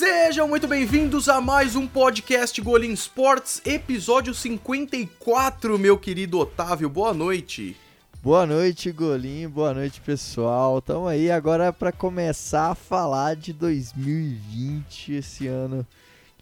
[0.00, 6.88] Sejam muito bem-vindos a mais um podcast Golim Sports, episódio 54, meu querido Otávio.
[6.88, 7.76] Boa noite.
[8.22, 9.46] Boa noite, Golim.
[9.46, 10.78] Boa noite, pessoal.
[10.78, 15.86] Estamos aí agora para começar a falar de 2020 esse ano.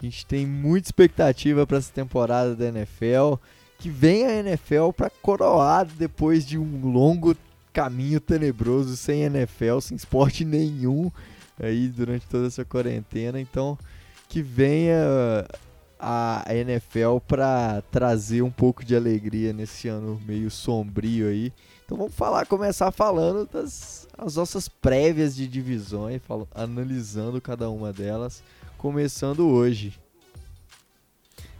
[0.01, 3.33] A gente tem muita expectativa para essa temporada da NFL.
[3.77, 7.35] Que vem a NFL para coroar depois de um longo
[7.73, 11.11] caminho tenebroso sem NFL, sem esporte nenhum
[11.59, 13.39] aí durante toda essa quarentena.
[13.39, 13.77] Então,
[14.27, 15.45] que venha
[15.99, 21.51] a NFL para trazer um pouco de alegria nesse ano meio sombrio aí.
[21.85, 27.93] Então vamos falar, começar falando das as nossas prévias de divisões, falo, analisando cada uma
[27.93, 28.43] delas,
[28.77, 29.97] começando hoje.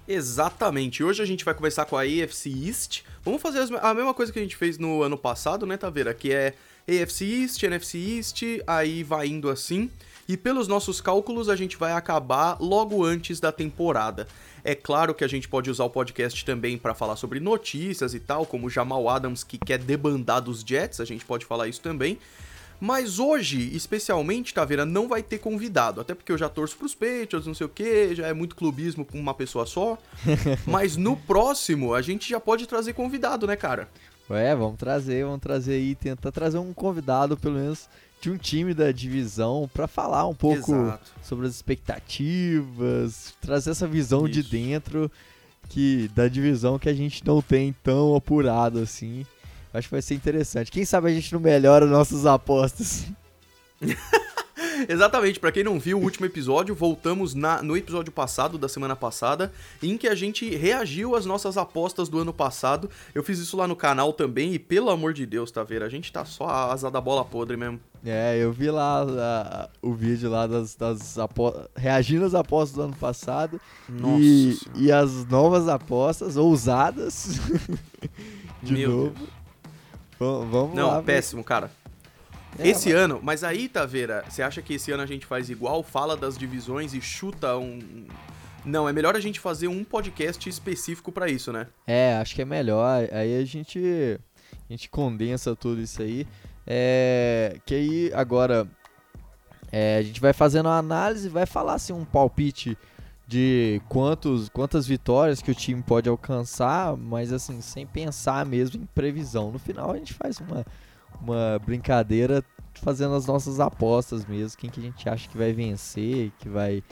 [0.08, 1.04] Exatamente.
[1.04, 3.04] Hoje a gente vai conversar com a AFC East.
[3.24, 6.14] Vamos fazer a mesma coisa que a gente fez no ano passado, né, Taveira?
[6.14, 6.54] Que é
[6.90, 9.90] AFC East, NFC East, aí vai indo assim.
[10.28, 14.28] E pelos nossos cálculos, a gente vai acabar logo antes da temporada.
[14.64, 18.20] É claro que a gente pode usar o podcast também para falar sobre notícias e
[18.20, 22.20] tal, como Jamal Adams que quer debandar dos Jets, a gente pode falar isso também.
[22.80, 26.00] Mas hoje, especialmente, Taveira, não vai ter convidado.
[26.00, 29.04] Até porque eu já torço pros Patriots, não sei o que, já é muito clubismo
[29.04, 29.98] com uma pessoa só.
[30.66, 33.90] Mas no próximo, a gente já pode trazer convidado, né, cara?
[34.30, 37.90] É, vamos trazer, vamos trazer aí, tentar trazer um convidado, pelo menos,
[38.22, 41.12] de um time da divisão para falar um pouco Exato.
[41.24, 44.42] sobre as expectativas, trazer essa visão Isso.
[44.42, 45.12] de dentro
[45.70, 49.26] que da divisão que a gente não tem tão apurado assim.
[49.74, 50.72] Acho que vai ser interessante.
[50.72, 53.06] Quem sabe a gente não melhora nossas apostas.
[54.88, 58.96] Exatamente, para quem não viu o último episódio, voltamos na, no episódio passado, da semana
[58.96, 62.90] passada, em que a gente reagiu às nossas apostas do ano passado.
[63.14, 65.84] Eu fiz isso lá no canal também, e pelo amor de Deus, tá vendo?
[65.84, 67.80] A gente tá só a asa da bola podre mesmo.
[68.06, 71.18] É, eu vi lá a, o vídeo lá das, das
[71.76, 73.60] reagindo às apostas do ano passado.
[73.90, 77.40] Nossa e, e as novas apostas, ousadas.
[78.64, 79.10] de Meu novo.
[79.10, 79.30] Deus.
[80.20, 80.96] Vamos Não, lá.
[80.96, 81.72] Não, péssimo, cara.
[82.58, 85.84] É, esse ano, mas aí, Taveira, você acha que esse ano a gente faz igual,
[85.84, 88.08] fala das divisões e chuta um.
[88.66, 91.68] Não, é melhor a gente fazer um podcast específico para isso, né?
[91.88, 93.08] É, acho que é melhor.
[93.12, 94.20] Aí a gente
[94.70, 96.28] a gente condensa tudo isso aí.
[96.66, 98.68] É, que aí agora
[99.72, 102.78] é, a gente vai fazendo uma análise, vai falar assim um palpite
[103.28, 108.86] de quantos, quantas vitórias que o time pode alcançar, mas assim, sem pensar mesmo em
[108.88, 109.52] previsão.
[109.52, 110.66] No final a gente faz uma
[111.22, 112.44] uma brincadeira
[112.82, 116.84] fazendo as nossas apostas mesmo, quem que a gente acha que vai vencer, que vai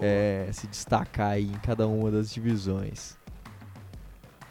[0.00, 3.16] é, se destacar aí em cada uma das divisões.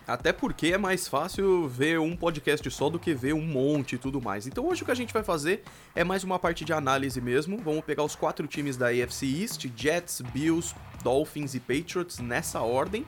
[0.07, 3.97] Até porque é mais fácil ver um podcast só do que ver um monte e
[3.97, 4.45] tudo mais.
[4.45, 5.63] Então hoje o que a gente vai fazer
[5.95, 7.57] é mais uma parte de análise mesmo.
[7.57, 13.05] Vamos pegar os quatro times da AFC East: Jets, Bills, Dolphins e Patriots nessa ordem.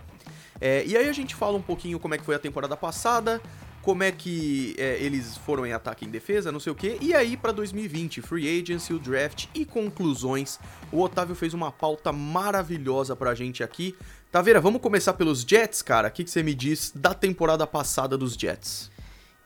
[0.62, 3.42] É, e aí a gente fala um pouquinho como é que foi a temporada passada,
[3.84, 6.98] como é que é, eles foram em ataque e em defesa, não sei o que.
[7.02, 10.58] E aí, para 2020, Free Agency, o draft e conclusões.
[10.90, 13.94] O Otávio fez uma pauta maravilhosa pra gente aqui.
[14.32, 16.08] Taveira, vamos começar pelos Jets, cara?
[16.08, 18.90] O que, que você me diz da temporada passada dos Jets?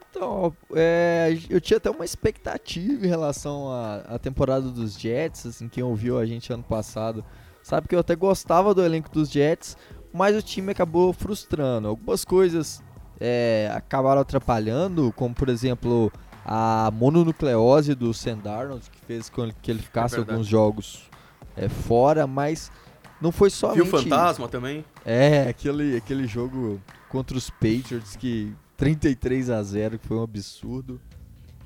[0.09, 5.83] Então, é, eu tinha até uma expectativa em relação à, temporada dos Jets, assim, quem
[5.83, 7.25] ouviu a gente ano passado
[7.61, 9.75] sabe que eu até gostava do elenco dos Jets,
[10.13, 11.87] mas o time acabou frustrando.
[11.89, 12.81] Algumas coisas
[13.19, 16.11] é, acabaram atrapalhando, como por exemplo
[16.45, 21.09] a mononucleose do Sam Darnold, que fez com que ele ficasse é alguns jogos
[21.55, 22.71] é, fora, mas
[23.19, 24.85] não foi só Viu Fantasma também?
[25.03, 26.79] É, aquele, aquele jogo
[27.09, 31.01] contra os Patriots que 33 a 0 que foi um absurdo.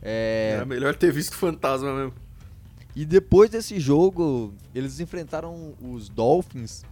[0.02, 0.54] É...
[0.56, 2.14] Era melhor ter visto Fantasma mesmo.
[2.96, 6.84] E depois desse jogo, eles enfrentaram os Dolphins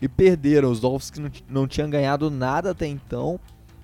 [0.00, 0.70] e perderam.
[0.70, 3.40] Os Dolphins que não, não tinham ganhado nada até então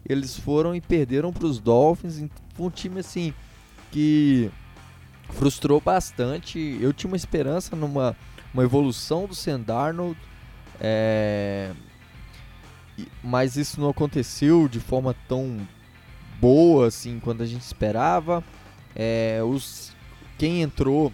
[0.09, 2.25] eles foram e perderam para os Dolphins.
[2.55, 3.35] Foi um time assim
[3.91, 4.51] que
[5.31, 6.79] frustrou bastante.
[6.81, 8.17] Eu tinha uma esperança numa
[8.53, 10.19] uma evolução do Sam Darnold,
[10.81, 11.71] é...
[13.23, 15.57] mas isso não aconteceu de forma tão
[16.41, 18.43] boa assim quanto a gente esperava.
[18.95, 19.41] É...
[19.45, 19.95] os
[20.37, 21.13] quem entrou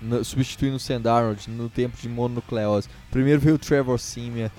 [0.00, 2.88] no, substituindo o Sam Darnold no tempo de mononucleose.
[3.10, 4.50] Primeiro veio o Trevor Simia,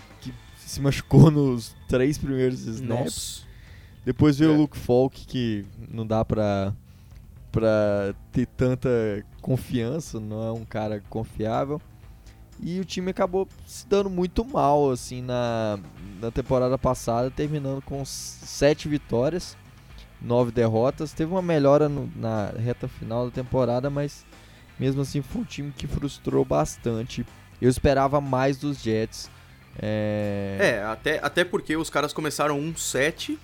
[0.74, 3.44] se machucou nos três primeiros snaps.
[3.44, 3.54] Nossa.
[4.06, 4.56] Depois veio é.
[4.56, 6.74] o Luke Falk, que não dá pra,
[7.52, 8.90] pra ter tanta
[9.42, 11.82] confiança, não é um cara confiável.
[12.60, 15.80] E o time acabou se dando muito mal, assim, na,
[16.22, 19.58] na temporada passada, terminando com sete vitórias,
[20.22, 21.14] nove derrotas.
[21.14, 24.26] Teve uma melhora no, na reta final da temporada, mas
[24.80, 27.26] mesmo assim foi um time que frustrou bastante.
[27.62, 29.30] eu esperava mais dos Jets.
[29.80, 33.38] É, é até, até porque os caras começaram 1-7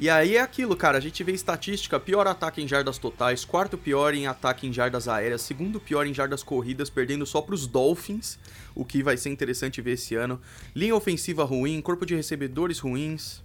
[0.00, 3.76] e aí é aquilo, cara, a gente vê estatística, pior ataque em jardas totais, quarto
[3.76, 8.38] pior em ataque em jardas aéreas, segundo pior em jardas corridas, perdendo só pros Dolphins,
[8.74, 10.40] o que vai ser interessante ver esse ano.
[10.74, 13.42] Linha ofensiva ruim, corpo de recebedores ruins.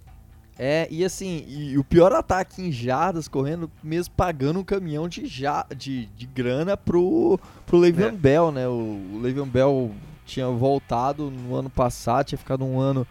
[0.58, 5.26] É, e assim, e o pior ataque em jardas correndo, mesmo pagando um caminhão de,
[5.26, 8.12] ja, de, de grana pro, pro Le'Veon é.
[8.12, 8.66] Bell, né?
[8.66, 8.72] O,
[9.12, 9.94] o Le'Veon Bell
[10.26, 13.06] tinha voltado no ano passado, tinha ficado um ano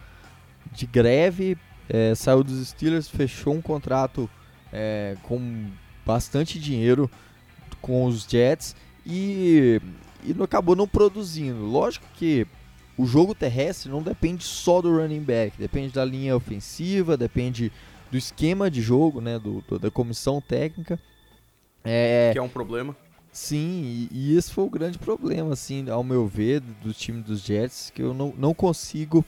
[0.72, 1.58] de greve,
[1.90, 4.30] é, saiu dos Steelers, fechou um contrato
[4.72, 5.68] é, com
[6.06, 7.10] bastante dinheiro
[7.82, 8.76] com os Jets
[9.06, 9.82] e,
[10.24, 11.66] e acabou não produzindo.
[11.66, 12.46] Lógico que
[12.98, 17.72] o jogo terrestre não depende só do running back, depende da linha ofensiva, depende
[18.12, 21.00] do esquema de jogo, né, do, do da comissão técnica.
[21.84, 22.96] É, que é um problema.
[23.36, 27.42] Sim, e, e, esse foi o grande problema, assim, ao meu ver, do, time dos
[27.42, 29.26] Jets, que eu não, não consigo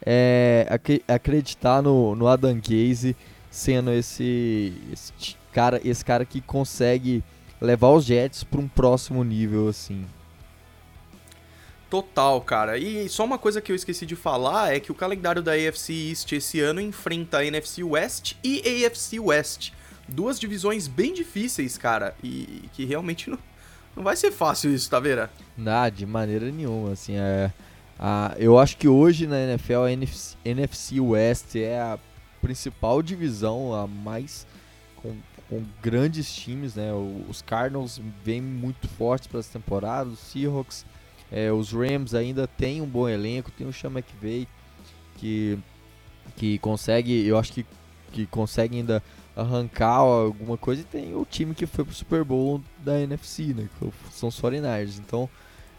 [0.00, 3.16] é, ac acreditar no, no Adam Gaze
[3.50, 5.12] sendo esse, esse,
[5.52, 7.20] cara, esse cara que consegue
[7.60, 10.06] levar os Jets para um próximo nível assim.
[11.90, 12.78] Total, cara.
[12.78, 16.10] E só uma coisa que eu esqueci de falar é que o calendário da AFC
[16.10, 19.72] East esse ano enfrenta a NFC West e AFC West.
[20.08, 23.38] Duas divisões bem difíceis, cara, e que realmente não,
[23.94, 25.28] não vai ser fácil isso, tá vendo?
[25.56, 27.52] Nada, de maneira nenhuma, assim, é
[27.98, 31.98] ah, eu acho que hoje na NFL a NFC, NFC West é a
[32.40, 34.46] principal divisão, a mais
[34.96, 35.16] com,
[35.48, 36.92] com grandes times, né?
[37.28, 40.86] Os Cardinals vêm muito fortes para essa temporada, os Seahawks,
[41.32, 44.46] é, os Rams ainda tem um bom elenco, tem o Sean McVay
[45.16, 45.58] que
[46.36, 47.66] que consegue, eu acho que
[48.12, 49.02] que consegue ainda
[49.38, 53.68] arrancar alguma coisa e tem o time que foi pro Super Bowl da NFC, né?
[53.78, 54.98] Que são os 49ers.
[54.98, 55.28] Então,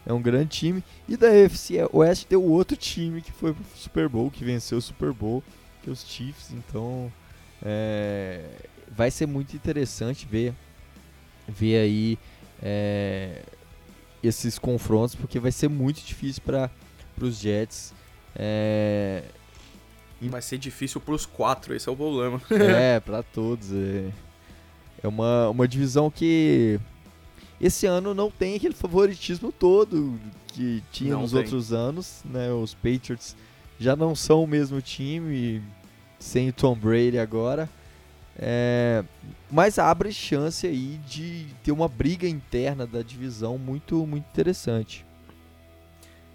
[0.06, 0.84] é um grande time.
[1.06, 4.78] E da UFC Oeste tem o outro time que foi pro Super Bowl, que venceu
[4.78, 5.42] o Super Bowl,
[5.82, 6.52] que é os Chiefs.
[6.52, 7.12] Então
[7.62, 8.44] é,
[8.90, 10.54] vai ser muito interessante ver,
[11.46, 12.18] ver aí
[12.62, 13.42] é,
[14.22, 16.70] esses confrontos, porque vai ser muito difícil para
[17.20, 17.92] os Jets.
[18.34, 19.24] É,
[20.28, 22.40] vai ser difícil para os quatro, esse é o problema.
[22.50, 23.72] é, para todos.
[23.72, 24.10] É,
[25.02, 26.78] é uma, uma divisão que
[27.60, 30.18] esse ano não tem aquele favoritismo todo
[30.48, 31.40] que tinha não nos tem.
[31.40, 32.52] outros anos, né?
[32.52, 33.36] Os Patriots
[33.78, 35.62] já não são o mesmo time
[36.18, 37.68] sem o Tom Brady agora.
[38.38, 39.04] É,
[39.50, 45.04] mas abre chance aí de ter uma briga interna da divisão muito, muito interessante.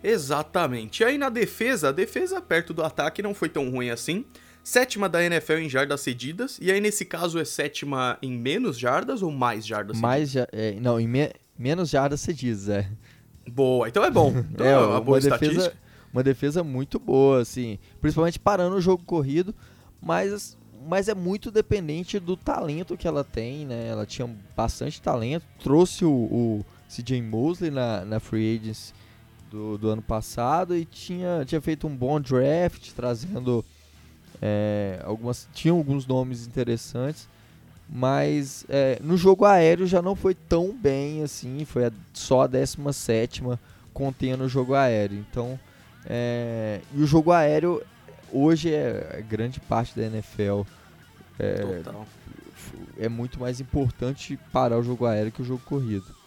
[0.08, 1.02] Exatamente.
[1.02, 4.26] E aí na defesa, a defesa perto do ataque não foi tão ruim assim
[4.66, 9.22] sétima da NFL em jardas cedidas, e aí nesse caso é sétima em menos jardas
[9.22, 10.50] ou mais jardas mais cedidas?
[10.52, 12.90] É, não, em me menos jardas cedidas, é.
[13.48, 14.34] Boa, então é bom.
[14.52, 15.78] Então é, é uma, boa defesa, estatística.
[16.12, 19.54] Uma defesa muito boa, assim, principalmente parando o jogo corrido,
[20.02, 23.88] mas, mas é muito dependente do talento que ela tem, né?
[23.88, 28.94] Ela tinha bastante talento, trouxe o, o CJ Mosley na, na Free Agents
[29.56, 33.64] do, do ano passado e tinha, tinha feito um bom draft, trazendo
[34.42, 37.30] é, algumas, tinham alguns nomes interessantes,
[37.90, 42.48] mas é, no jogo aéreo já não foi tão bem assim, foi a, só a
[42.48, 43.44] 17
[43.94, 45.24] contendo o jogo aéreo.
[45.30, 45.58] Então,
[46.06, 47.82] é, e o jogo aéreo
[48.34, 50.64] hoje é, é grande parte da NFL.
[51.40, 51.84] É,
[52.98, 56.25] é muito mais importante parar o jogo aéreo que o jogo corrido.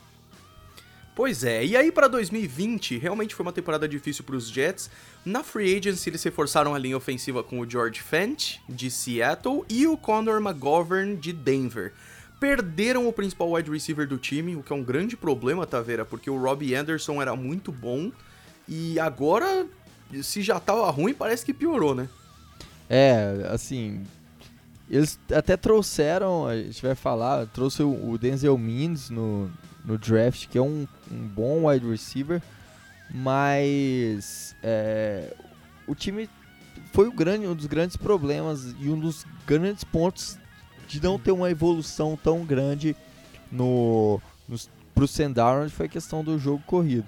[1.18, 4.88] Pois é, e aí para 2020 realmente foi uma temporada difícil para os Jets.
[5.24, 9.84] Na free agency eles reforçaram a linha ofensiva com o George Fent de Seattle e
[9.84, 11.92] o Connor McGovern de Denver.
[12.38, 16.30] Perderam o principal wide receiver do time, o que é um grande problema, Taveira, porque
[16.30, 18.12] o Robbie Anderson era muito bom
[18.68, 19.66] e agora,
[20.22, 22.08] se já tava ruim, parece que piorou, né?
[22.88, 24.04] É, assim,
[24.88, 29.50] eles até trouxeram, a gente vai falar, trouxe o Denzel Mims no,
[29.88, 32.42] no draft, que é um, um bom wide receiver,
[33.10, 35.34] mas é,
[35.86, 36.28] o time
[36.92, 40.38] foi o grande, um dos grandes problemas e um dos grandes pontos
[40.86, 42.94] de não ter uma evolução tão grande
[43.50, 44.58] no, no
[44.94, 47.06] pro Sandarnold foi a questão do jogo corrido.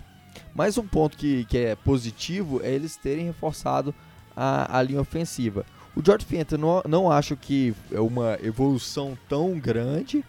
[0.54, 3.94] Mais um ponto que, que é positivo é eles terem reforçado
[4.34, 5.66] a, a linha ofensiva.
[5.94, 10.24] O George Fenton não, não acho que é uma evolução tão grande,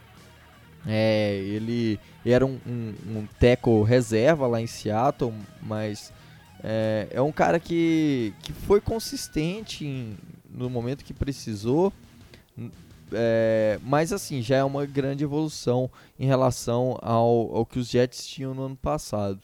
[0.85, 6.11] é, ele era um, um, um teco reserva lá em Seattle, mas
[6.63, 10.17] é, é um cara que, que foi consistente em,
[10.49, 11.91] no momento que precisou.
[13.13, 18.25] É, mas assim, já é uma grande evolução em relação ao, ao que os Jets
[18.25, 19.39] tinham no ano passado.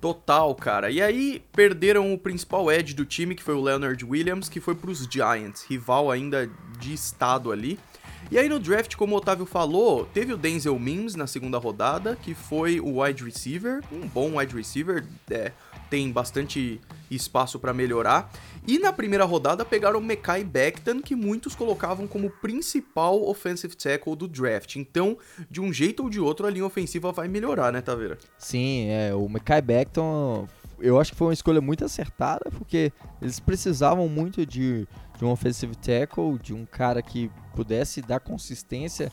[0.00, 0.90] Total, cara.
[0.92, 4.76] E aí perderam o principal edge do time, que foi o Leonard Williams, que foi
[4.76, 6.48] pros Giants, rival ainda
[6.78, 7.80] de estado ali.
[8.30, 12.14] E aí no draft, como o Otávio falou, teve o Denzel Mims na segunda rodada,
[12.14, 15.52] que foi o wide receiver, um bom wide receiver, é,
[15.88, 16.78] tem bastante
[17.10, 18.30] espaço para melhorar.
[18.66, 24.14] E na primeira rodada pegaram o Mekai Becton, que muitos colocavam como principal offensive tackle
[24.14, 24.76] do draft.
[24.76, 25.16] Então,
[25.50, 28.18] de um jeito ou de outro, a linha ofensiva vai melhorar, né, Taveira?
[28.36, 30.46] Sim, é, o Mekai Becton,
[30.78, 32.92] eu acho que foi uma escolha muito acertada, porque
[33.22, 34.86] eles precisavam muito de,
[35.18, 39.10] de um offensive tackle, de um cara que pudesse dar consistência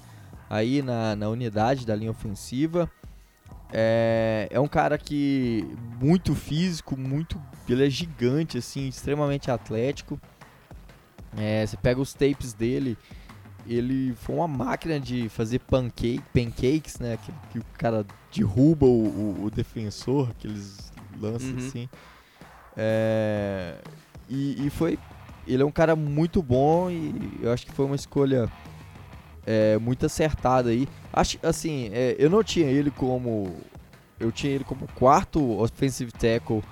[0.49, 2.89] aí na, na unidade da linha ofensiva.
[3.73, 5.67] É, é um cara que
[5.99, 7.41] muito físico, muito.
[7.67, 10.19] Ele é gigante, assim, extremamente atlético.
[11.35, 12.97] É, você pega os tapes dele,
[13.67, 17.17] ele foi uma máquina de fazer pancake, pancakes, né?
[17.17, 21.67] Que, que o cara derruba o, o, o defensor, aqueles lances uhum.
[21.67, 21.89] assim.
[22.77, 23.77] É,
[24.29, 24.99] e, e foi.
[25.47, 28.49] Ele é um cara muito bom e eu acho que foi uma escolha
[29.45, 30.87] é, muito acertada aí.
[31.13, 33.55] Acho, assim, é, eu não tinha ele como.
[34.19, 36.63] Eu tinha ele como quarto offensive tackle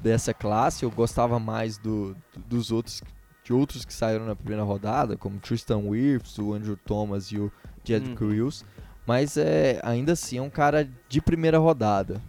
[0.00, 0.84] dessa classe.
[0.84, 2.14] Eu gostava mais do,
[2.46, 3.02] dos outros
[3.44, 7.50] de outros que saíram na primeira rodada, como Tristan Wirfs, o Andrew Thomas e o
[7.84, 8.14] Jed.
[8.14, 8.64] Cruz.
[9.06, 12.20] Mas é, ainda assim é um cara de primeira rodada.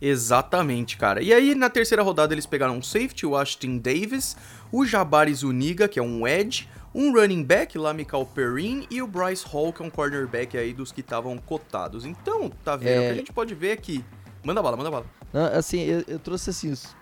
[0.00, 1.22] Exatamente, cara.
[1.22, 4.36] E aí, na terceira rodada, eles pegaram um safety, o Ashton Davis,
[4.70, 9.44] o Jabari Zuniga, que é um edge, um running back, Lamical Perrin, e o Bryce
[9.46, 12.04] Hall, que é um cornerback aí dos que estavam cotados.
[12.04, 12.88] Então, tá vendo?
[12.88, 12.98] É...
[12.98, 14.04] O que a gente pode ver aqui.
[14.44, 15.06] Manda bala, manda bala.
[15.32, 16.94] Não, assim, eu, eu, trouxe assim, os,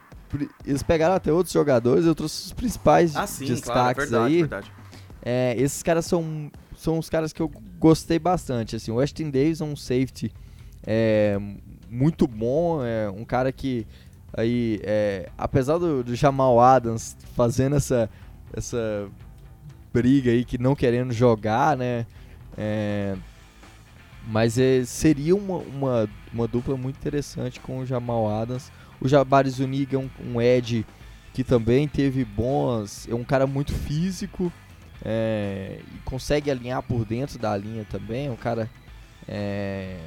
[0.67, 4.41] eles pegaram até outros jogadores, eu trouxe os principais ah, sim, destaques claro, verdade, aí.
[4.41, 4.73] Verdade.
[5.23, 7.49] É, esses caras são, são os caras que eu
[7.79, 8.77] gostei bastante.
[8.77, 10.33] Assim, o Weston Davis é um safety
[10.87, 11.39] é,
[11.95, 13.87] muito bom, é um cara que
[14.37, 18.11] aí, é, apesar do, do Jamal Adams fazendo essa,
[18.53, 19.09] essa
[19.93, 22.05] briga aí, que não querendo jogar, né?
[22.59, 23.17] É,
[24.27, 28.73] mas é, seria uma, uma, uma, dupla muito interessante com o Jamal Adams.
[29.01, 30.85] O Jabari Zuniga é um, um Ed
[31.33, 33.07] que também teve bons.
[33.09, 34.53] É um cara muito físico
[35.05, 38.27] é, e consegue alinhar por dentro da linha também.
[38.27, 38.69] É um cara
[39.29, 39.99] é,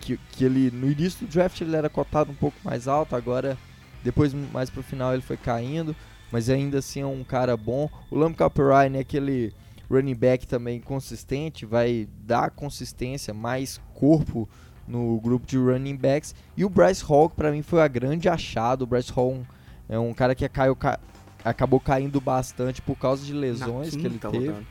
[0.00, 3.56] que, que ele no início do draft ele era cotado um pouco mais alto, agora
[4.02, 5.94] depois mais pro final ele foi caindo,
[6.32, 7.88] mas ainda assim é um cara bom.
[8.10, 9.52] O Lam Caperine é aquele
[9.90, 14.48] running back também consistente, vai dar consistência, mais corpo
[14.86, 16.34] no grupo de running backs.
[16.56, 18.82] E o Bryce Hall, para mim, foi a grande achado.
[18.82, 19.44] O Bryce Hall
[19.88, 20.98] é um cara que caiu, ca...
[21.44, 24.66] acabou caindo bastante por causa de lesões que ele teve.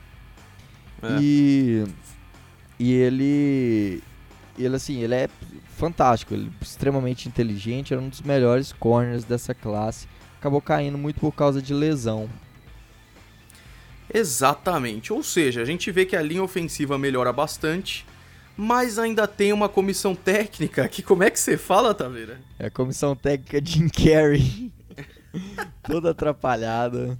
[1.01, 1.17] É.
[1.21, 1.85] E,
[2.77, 4.03] e ele
[4.65, 5.29] ele assim, ele é
[5.77, 10.07] fantástico, ele é extremamente inteligente, era um dos melhores corners dessa classe.
[10.37, 12.29] Acabou caindo muito por causa de lesão.
[14.13, 15.13] Exatamente.
[15.13, 18.05] Ou seja, a gente vê que a linha ofensiva melhora bastante,
[18.57, 22.39] mas ainda tem uma comissão técnica que como é que você fala, Taveira?
[22.57, 24.71] É a comissão técnica Jim Carrey.
[25.83, 27.17] Toda atrapalhada.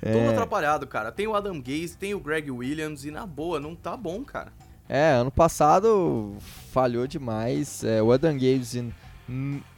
[0.00, 0.28] Todo é...
[0.28, 1.10] atrapalhado, cara.
[1.10, 4.52] Tem o Adam Gaze, tem o Greg Williams e na boa, não tá bom, cara.
[4.88, 6.36] É, ano passado
[6.72, 7.82] falhou demais.
[7.82, 8.76] É, o Adam Games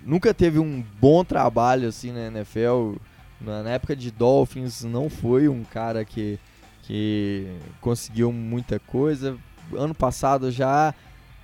[0.04, 2.96] nunca teve um bom trabalho assim na NFL.
[3.40, 6.38] Na época de Dolphins não foi um cara que,
[6.82, 7.46] que
[7.80, 9.38] conseguiu muita coisa.
[9.72, 10.94] Ano passado já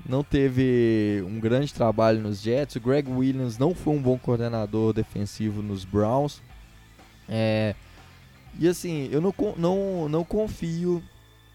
[0.06, 2.76] não teve um grande trabalho nos Jets.
[2.76, 6.42] O Greg Williams não foi um bom coordenador defensivo nos Browns.
[7.26, 7.74] É,
[8.58, 11.02] e assim, eu não, não, não confio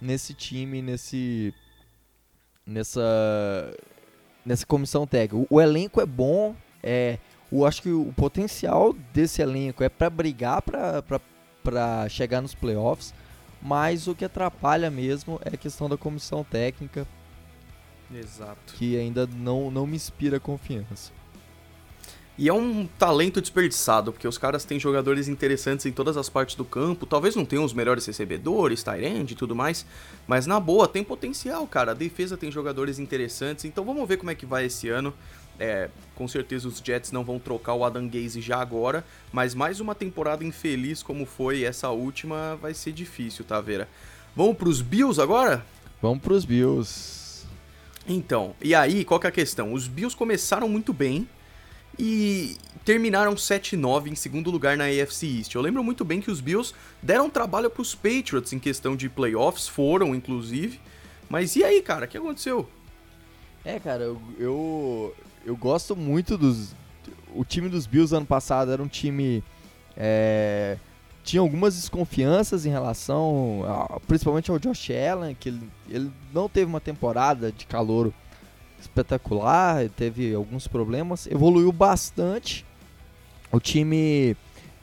[0.01, 1.53] nesse time, nesse
[2.69, 3.73] nessa
[4.45, 5.35] nessa comissão técnica.
[5.49, 7.17] O, o elenco é bom, é,
[7.51, 13.13] eu acho que o potencial desse elenco é para brigar para chegar nos playoffs,
[13.61, 17.05] mas o que atrapalha mesmo é a questão da comissão técnica.
[18.13, 18.73] Exato.
[18.73, 21.11] Que ainda não, não me inspira confiança.
[22.39, 26.55] E é um talento desperdiçado, porque os caras têm jogadores interessantes em todas as partes
[26.55, 27.05] do campo.
[27.05, 29.85] Talvez não tenham os melhores recebedores, Tyrande e tudo mais,
[30.25, 31.91] mas na boa, tem potencial, cara.
[31.91, 35.13] A defesa tem jogadores interessantes, então vamos ver como é que vai esse ano.
[35.59, 39.03] É, com certeza os Jets não vão trocar o Adam Gaze já agora,
[39.33, 43.85] mas mais uma temporada infeliz como foi essa última vai ser difícil, tá, Vera?
[44.33, 45.65] Vamos pros Bills agora?
[46.01, 47.45] Vamos pros Bills.
[48.07, 49.73] Então, e aí, qual que é a questão?
[49.73, 51.27] Os Bills começaram muito bem,
[51.99, 55.53] e terminaram 7-9 em segundo lugar na AFC East.
[55.53, 59.09] Eu lembro muito bem que os Bills deram trabalho para os Patriots em questão de
[59.09, 60.79] playoffs, foram inclusive.
[61.29, 62.67] Mas e aí, cara, o que aconteceu?
[63.65, 65.15] É, cara, eu, eu,
[65.45, 66.73] eu gosto muito dos.
[67.35, 69.43] O time dos Bills ano passado era um time.
[69.95, 70.77] É,
[71.23, 76.65] tinha algumas desconfianças em relação, a, principalmente ao Josh Allen, que ele, ele não teve
[76.65, 78.13] uma temporada de calor
[78.79, 82.65] espetacular, teve alguns problemas, evoluiu bastante.
[83.51, 84.35] O time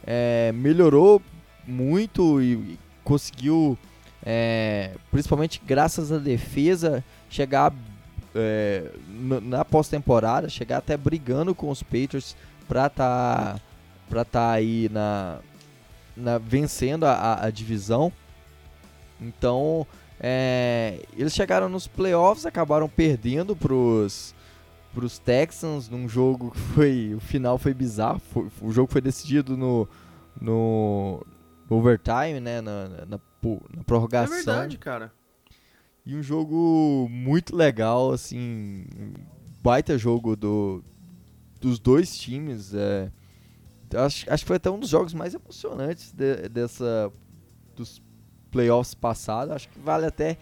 [0.06, 1.22] é, melhorou
[1.66, 3.78] muito e, e conseguiu,
[4.24, 7.72] é, principalmente graças à defesa, chegar
[8.34, 8.90] é,
[9.42, 12.36] na pós-temporada, chegar até brigando com os Patriots
[12.68, 13.60] para tá,
[14.30, 15.38] tá aí na,
[16.16, 18.12] na vencendo a, a, divisão.
[19.20, 19.86] Então,
[20.28, 24.34] é, eles chegaram nos playoffs, acabaram perdendo pros,
[24.92, 27.14] pros Texans num jogo que foi.
[27.14, 28.18] O final foi bizarro.
[28.18, 29.88] Foi, o jogo foi decidido no,
[30.40, 31.24] no,
[31.70, 32.60] no overtime, né?
[32.60, 33.20] Na, na, na,
[33.76, 34.34] na prorrogação.
[34.34, 35.12] É verdade, cara.
[36.04, 38.84] E um jogo muito legal, assim,
[39.62, 40.82] baita jogo do,
[41.60, 42.74] dos dois times.
[42.74, 43.12] É,
[43.94, 47.12] acho, acho que foi até um dos jogos mais emocionantes de, dessa
[47.76, 48.02] dos
[48.56, 49.54] playoffs passados.
[49.54, 50.38] Acho que vale até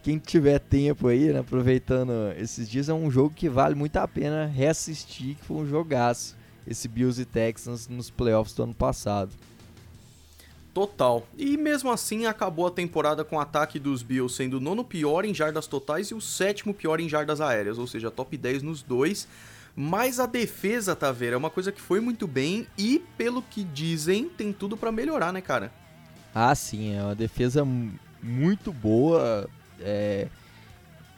[0.00, 4.06] quem tiver tempo aí, né, aproveitando esses dias, é um jogo que vale muito a
[4.06, 6.36] pena reassistir, que foi um jogaço.
[6.64, 9.32] Esse Bills e Texans nos playoffs do ano passado.
[10.72, 11.26] Total.
[11.36, 15.24] E mesmo assim acabou a temporada com o ataque dos Bills sendo o nono pior
[15.24, 18.82] em jardas totais e o sétimo pior em jardas aéreas, ou seja, top 10 nos
[18.82, 19.26] dois.
[19.74, 24.28] Mas a defesa, Taveira, é uma coisa que foi muito bem e, pelo que dizem,
[24.28, 25.72] tem tudo para melhorar, né, cara?
[26.34, 27.66] Ah, sim, é uma defesa
[28.22, 29.48] muito boa.
[29.80, 30.28] É,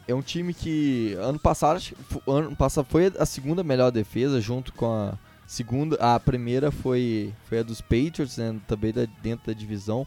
[0.09, 1.81] é um time que ano passado,
[2.26, 5.19] ano passado foi a segunda melhor defesa, junto com a
[5.50, 10.07] Segunda, a primeira foi, foi a dos Patriots, né, também da, dentro da divisão.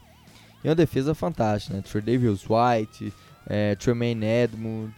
[0.64, 1.82] E uma defesa fantástica, né?
[2.00, 3.12] Davis White,
[3.46, 4.90] é, Tremaine Edmund,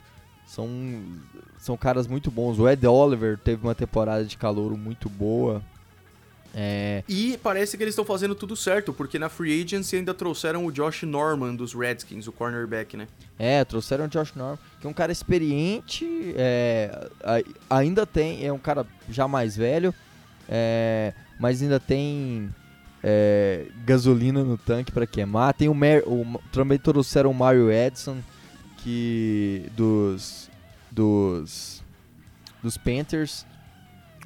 [0.46, 0.68] são,
[1.58, 2.60] são caras muito bons.
[2.60, 5.60] O Ed Oliver teve uma temporada de calor muito boa.
[6.58, 7.04] É...
[7.06, 10.72] E parece que eles estão fazendo tudo certo, porque na Free Agency ainda trouxeram o
[10.72, 13.06] Josh Norman dos Redskins, o cornerback, né?
[13.38, 17.10] É, trouxeram o Josh Norman, que é um cara experiente, é,
[17.68, 19.94] ainda tem, é um cara já mais velho,
[20.48, 22.48] é, mas ainda tem
[23.04, 25.52] é, gasolina no tanque para queimar.
[25.52, 28.16] Tem o, Mer, o também trouxeram o Mario Edson
[28.78, 30.48] que dos
[30.90, 31.84] dos
[32.62, 33.44] dos Panthers,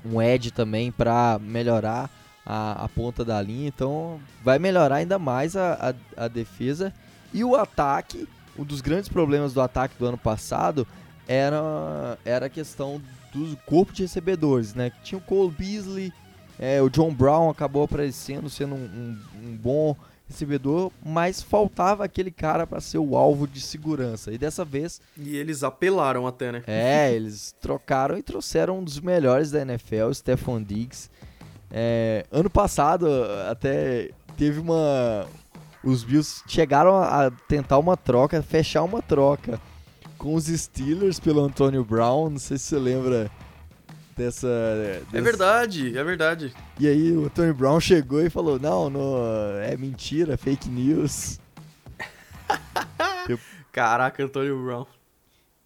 [0.04, 2.08] um Ed também para melhorar
[2.44, 3.68] a, a, ponta da linha.
[3.68, 6.92] Então vai melhorar ainda mais a, a, a defesa
[7.32, 8.28] e o ataque.
[8.58, 10.86] Um dos grandes problemas do ataque do ano passado
[11.26, 13.00] era, era a questão
[13.32, 14.90] do corpo de recebedores, né?
[15.02, 16.12] Tinha o Cole Beasley,
[16.58, 19.96] é, o John Brown acabou aparecendo, sendo um, um, um bom
[20.30, 24.32] recebedor, mas faltava aquele cara para ser o alvo de segurança.
[24.32, 25.00] E dessa vez.
[25.16, 26.62] E eles apelaram até, né?
[26.66, 31.10] É, eles trocaram e trouxeram um dos melhores da NFL, Stephon Diggs.
[31.70, 33.06] É, ano passado,
[33.48, 35.26] até teve uma.
[35.82, 39.60] Os Bills chegaram a tentar uma troca, fechar uma troca
[40.18, 42.30] com os Steelers pelo Antonio Brown.
[42.30, 43.30] Não sei se você lembra
[44.16, 44.48] dessa,
[45.12, 46.54] É verdade, é verdade.
[46.78, 49.16] E aí o Tony Brown chegou e falou: Não, não
[49.62, 51.40] é mentira, fake news.
[53.28, 53.38] Eu...
[53.72, 54.84] Caraca, Antonio Brown.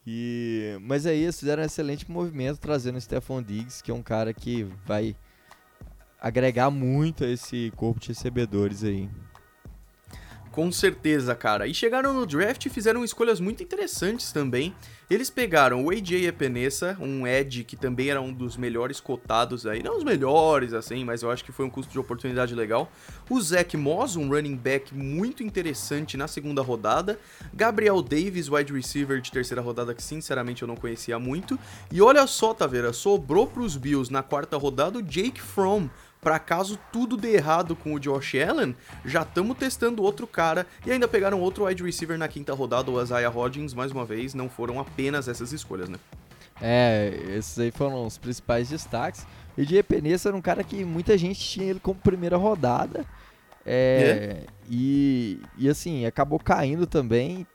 [0.06, 0.76] E...
[0.82, 4.34] Mas aí eles fizeram um excelente movimento trazendo o Stephon Diggs, que é um cara
[4.34, 5.16] que vai
[6.24, 9.10] agregar muito a esse corpo de recebedores aí.
[10.50, 11.66] Com certeza, cara.
[11.66, 14.72] E chegaram no draft e fizeram escolhas muito interessantes também.
[15.10, 19.82] Eles pegaram o AJ Epinesa, um Ed que também era um dos melhores cotados aí.
[19.82, 22.90] Não os melhores, assim, mas eu acho que foi um custo de oportunidade legal.
[23.28, 27.18] O Zach Moss, um running back muito interessante na segunda rodada.
[27.52, 31.58] Gabriel Davis, wide receiver de terceira rodada, que sinceramente eu não conhecia muito.
[31.92, 35.88] E olha só, Taveira, sobrou pros Bills na quarta rodada o Jake Fromm,
[36.24, 40.90] para caso tudo dê errado com o Josh Allen, já estamos testando outro cara e
[40.90, 44.48] ainda pegaram outro wide receiver na quinta rodada, o Isaiah Hodgins, mais uma vez, não
[44.48, 45.98] foram apenas essas escolhas, né?
[46.62, 49.26] É, esses aí foram os principais destaques.
[49.56, 53.04] O EJ Penessa era um cara que muita gente tinha ele como primeira rodada.
[53.66, 54.46] É, é.
[54.70, 57.46] E, e assim, acabou caindo também.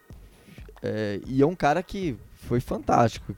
[0.84, 3.36] É, e é um cara que foi fantástico.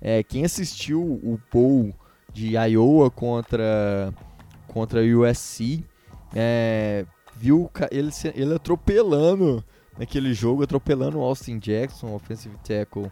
[0.00, 1.94] É, quem assistiu o Paul
[2.32, 4.12] de Iowa contra
[4.74, 5.84] contra o USC.
[6.34, 7.06] É,
[7.36, 9.64] viu ele, ele atropelando
[9.96, 13.10] naquele jogo, atropelando o Austin Jackson, offensive tackle,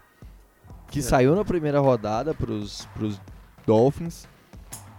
[0.89, 1.01] que é.
[1.01, 2.87] saiu na primeira rodada para os
[3.65, 4.27] Dolphins.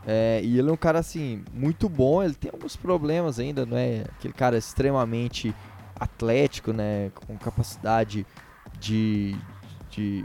[0.06, 2.22] É, e ele é um cara assim muito bom.
[2.22, 5.54] Ele tem alguns problemas ainda, não é aquele cara extremamente
[5.94, 8.26] atlético, né, com capacidade
[8.80, 9.36] de,
[9.90, 10.24] de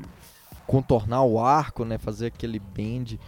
[0.65, 1.97] contornar o arco, né?
[1.97, 3.19] Fazer aquele bend.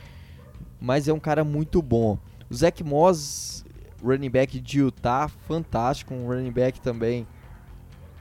[0.79, 2.17] Mas é um cara muito bom.
[2.51, 3.63] O Zach Moss,
[4.03, 6.13] running back de Utah, fantástico.
[6.13, 7.25] Um running back também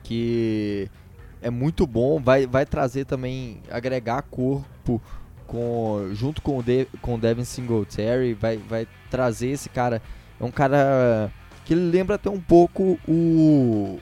[0.05, 0.89] que
[1.43, 2.21] é muito bom.
[2.21, 5.03] Vai, vai trazer também, agregar corpo
[5.49, 8.35] com, junto com o, De, com o Devin Singletary.
[8.35, 10.01] Vai, vai trazer esse cara.
[10.39, 11.33] É um cara
[11.65, 13.99] que ele lembra até um pouco o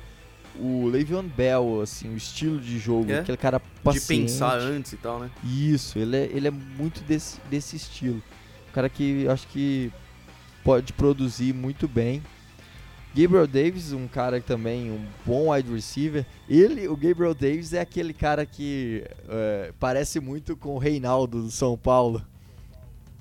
[0.61, 3.21] o Le'Veon Bell, assim, o estilo de jogo, é?
[3.21, 4.09] aquele cara paciente.
[4.09, 5.31] De pensar antes e tal, né?
[5.45, 8.21] Isso, ele é, ele é muito desse, desse estilo.
[8.69, 9.93] Um cara que acho que
[10.65, 12.23] pode produzir muito bem.
[13.15, 16.25] Gabriel Davis, um cara também, um bom wide receiver.
[16.49, 21.51] Ele, o Gabriel Davis, é aquele cara que é, parece muito com o Reinaldo do
[21.51, 22.23] São Paulo.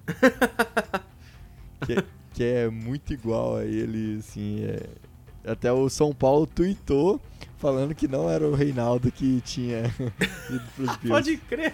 [1.85, 4.63] que, que, é muito igual a ele, assim.
[4.65, 7.19] É, até o São Paulo tweetou
[7.57, 9.83] falando que não era o Reinaldo que tinha
[10.49, 11.07] ido pros Bills.
[11.07, 11.73] Pode crer.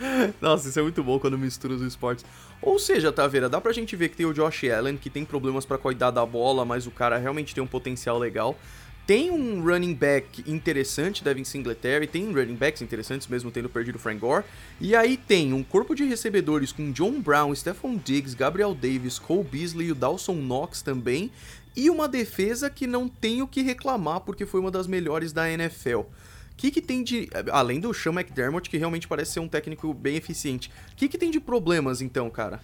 [0.40, 2.24] Nossa, isso é muito bom quando mistura os esportes.
[2.62, 5.64] Ou seja, Taveira, dá pra gente ver que tem o Josh Allen, que tem problemas
[5.64, 8.56] para cuidar da bola, mas o cara realmente tem um potencial legal.
[9.06, 13.98] Tem um running back interessante, Devin Singletary, tem running backs interessantes, mesmo tendo perdido o
[13.98, 14.44] Frank Gore.
[14.80, 19.42] E aí tem um corpo de recebedores com John Brown, Stephon Diggs, Gabriel Davis, Cole
[19.42, 21.30] Beasley e o Dawson Knox também.
[21.74, 25.50] E uma defesa que não tem o que reclamar, porque foi uma das melhores da
[25.50, 26.02] NFL
[26.60, 27.28] que, que tem de.
[27.50, 31.16] Além do Sean McDermott, que realmente parece ser um técnico bem eficiente, o que, que
[31.16, 32.60] tem de problemas então, cara?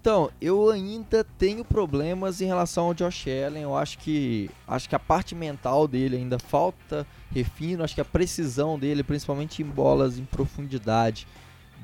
[0.00, 3.64] Então, eu ainda tenho problemas em relação ao Josh Allen.
[3.64, 7.82] Eu acho que acho que a parte mental dele ainda falta refino.
[7.82, 11.26] Acho que a precisão dele, principalmente em bolas em profundidade,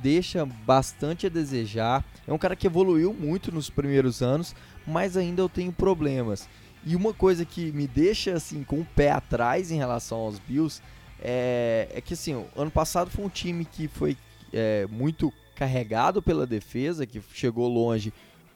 [0.00, 2.04] deixa bastante a desejar.
[2.26, 4.54] É um cara que evoluiu muito nos primeiros anos,
[4.86, 6.48] mas ainda eu tenho problemas.
[6.84, 10.80] E uma coisa que me deixa assim com o pé atrás em relação aos Bills
[11.22, 14.16] é, é que assim, o ano passado foi um time que foi
[14.52, 18.12] é, muito carregado pela defesa, que chegou longe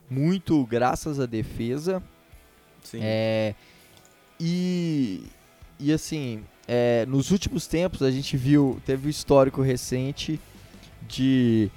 [0.08, 2.02] muito graças à defesa.
[2.84, 3.00] Sim.
[3.02, 3.54] É,
[4.38, 5.24] e,
[5.78, 10.38] e assim, é, nos últimos tempos a gente viu, teve um histórico recente
[11.08, 11.70] de,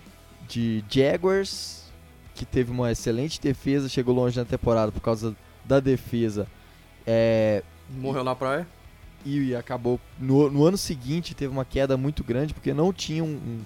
[0.47, 1.91] de Jaguars,
[2.35, 6.47] que teve uma excelente defesa, chegou longe na temporada por causa da defesa.
[7.07, 8.67] É, Morreu na praia?
[9.25, 9.99] E acabou.
[10.19, 13.63] No, no, ano seguinte teve uma queda muito grande porque não tinha um,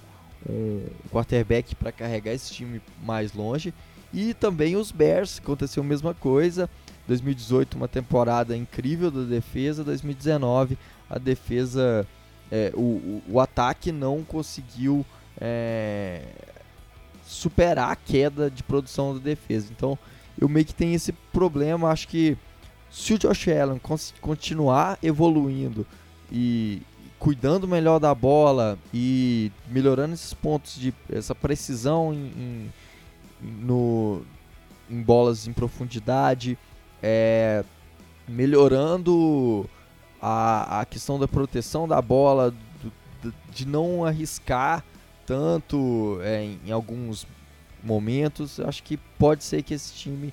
[0.48, 3.74] um, um quarterback para carregar esse time mais longe.
[4.12, 6.68] E também os Bears aconteceu a mesma coisa.
[7.06, 9.84] 2018 uma temporada incrível da defesa.
[9.84, 12.06] 2019 a defesa
[12.50, 15.04] é, o, o, ataque não conseguiu
[15.40, 16.22] é,
[17.24, 19.68] superar a queda de produção da defesa.
[19.70, 19.98] Então
[20.40, 21.90] eu meio que tenho esse problema.
[21.90, 22.36] Acho que
[22.90, 23.80] se o Josh Allen
[24.20, 25.86] continuar evoluindo
[26.30, 26.82] e
[27.18, 32.72] cuidando melhor da bola e melhorando esses pontos de essa precisão em, em,
[33.42, 34.22] no,
[34.88, 36.58] em bolas em profundidade,
[37.02, 37.62] é,
[38.26, 39.68] melhorando
[40.20, 42.54] a, a questão da proteção da bola,
[43.22, 44.84] do, de não arriscar
[45.26, 47.26] tanto é, em, em alguns
[47.82, 50.32] momentos, acho que pode ser que esse time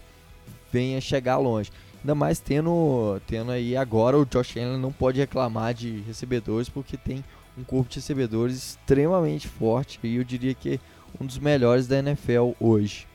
[0.71, 1.71] venha chegar longe.
[1.99, 6.95] Ainda mais tendo, tendo aí agora o Josh Allen não pode reclamar de recebedores porque
[6.95, 7.23] tem
[7.57, 10.79] um corpo de recebedores extremamente forte e eu diria que
[11.19, 13.07] um dos melhores da NFL hoje.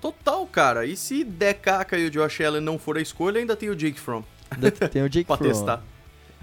[0.00, 0.86] Total, cara.
[0.86, 3.76] E se der caca e o Josh Allen não for a escolha, ainda tem o
[3.76, 4.22] Jake Fromm.
[4.50, 5.82] Ainda tem o Jake pra testar.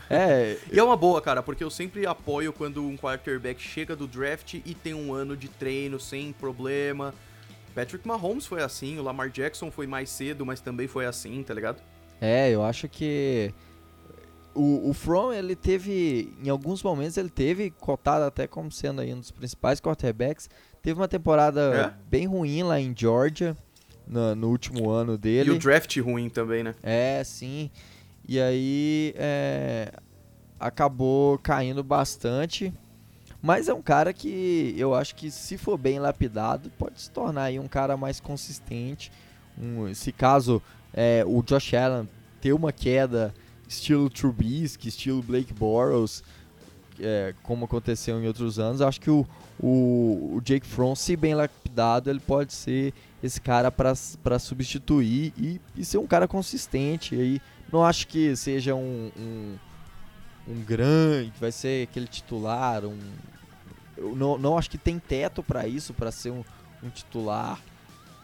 [0.09, 0.57] É.
[0.71, 4.53] E é uma boa, cara, porque eu sempre apoio quando um quarterback chega do draft
[4.53, 7.13] e tem um ano de treino sem problema,
[7.77, 11.53] Patrick Mahomes foi assim, o Lamar Jackson foi mais cedo, mas também foi assim, tá
[11.53, 11.79] ligado?
[12.19, 13.53] É, eu acho que
[14.55, 19.13] o, o From, ele teve, em alguns momentos, ele teve cotado até como sendo aí
[19.13, 20.49] um dos principais quarterbacks.
[20.81, 22.09] Teve uma temporada é?
[22.09, 23.55] bem ruim lá em Georgia,
[24.07, 25.51] no, no, último ano dele.
[25.51, 26.73] E o draft ruim também, né?
[26.81, 27.69] É, sim.
[28.27, 29.91] E aí é,
[30.59, 32.73] acabou caindo bastante.
[33.41, 37.43] Mas é um cara que eu acho que se for bem lapidado, pode se tornar
[37.43, 39.11] aí um cara mais consistente.
[39.59, 40.61] Um, se caso
[40.93, 42.07] é, o Josh Allen
[42.41, 43.33] ter uma queda
[43.67, 46.23] estilo Trubisky, estilo Blake Bortles,
[46.99, 49.25] é, como aconteceu em outros anos, acho que o,
[49.59, 55.61] o, o, Jake Fromm, se bem lapidado, ele pode ser esse cara para substituir e,
[55.75, 57.15] e, ser um cara consistente.
[57.15, 59.55] Aí não acho que seja um, um
[60.47, 62.97] um grande, vai ser aquele titular, um
[63.97, 66.43] eu não, não acho que tem teto para isso, para ser um,
[66.83, 67.59] um titular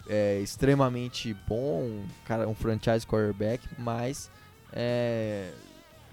[0.07, 4.29] é, extremamente bom, um, cara, um franchise quarterback, mas
[4.71, 5.51] é,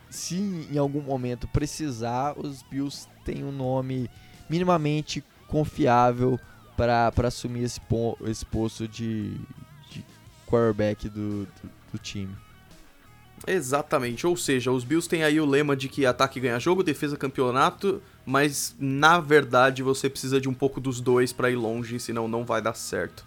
[0.08, 4.10] se em algum momento precisar, os Bills têm um nome
[4.48, 6.40] minimamente confiável
[6.76, 7.80] para assumir esse,
[8.24, 9.34] esse posto de,
[9.90, 10.04] de
[10.46, 12.34] quarterback do, do, do time.
[13.46, 17.16] Exatamente, ou seja, os Bills têm aí o lema de que ataque ganha jogo, defesa
[17.16, 22.28] campeonato, mas na verdade você precisa de um pouco dos dois para ir longe, senão
[22.28, 23.24] não vai dar certo.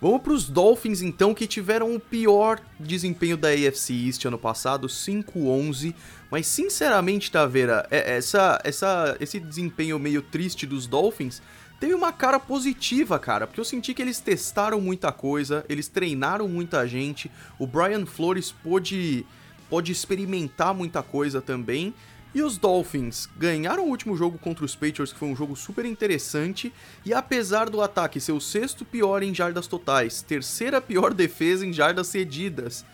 [0.00, 4.86] Vamos para os Dolphins então, que tiveram o pior desempenho da AFC East ano passado,
[4.86, 5.92] 5-11.
[6.30, 11.42] Mas sinceramente, Taveira, é, essa, essa, esse desempenho meio triste dos Dolphins
[11.80, 16.48] teve uma cara positiva, cara, porque eu senti que eles testaram muita coisa, eles treinaram
[16.48, 19.26] muita gente, o Brian Flores pôde,
[19.68, 21.94] pôde experimentar muita coisa também.
[22.34, 25.84] E os Dolphins ganharam o último jogo contra os Patriots, que foi um jogo super
[25.84, 26.72] interessante,
[27.04, 31.72] e apesar do ataque ser o sexto pior em jardas totais, terceira pior defesa em
[31.72, 32.84] jardas cedidas,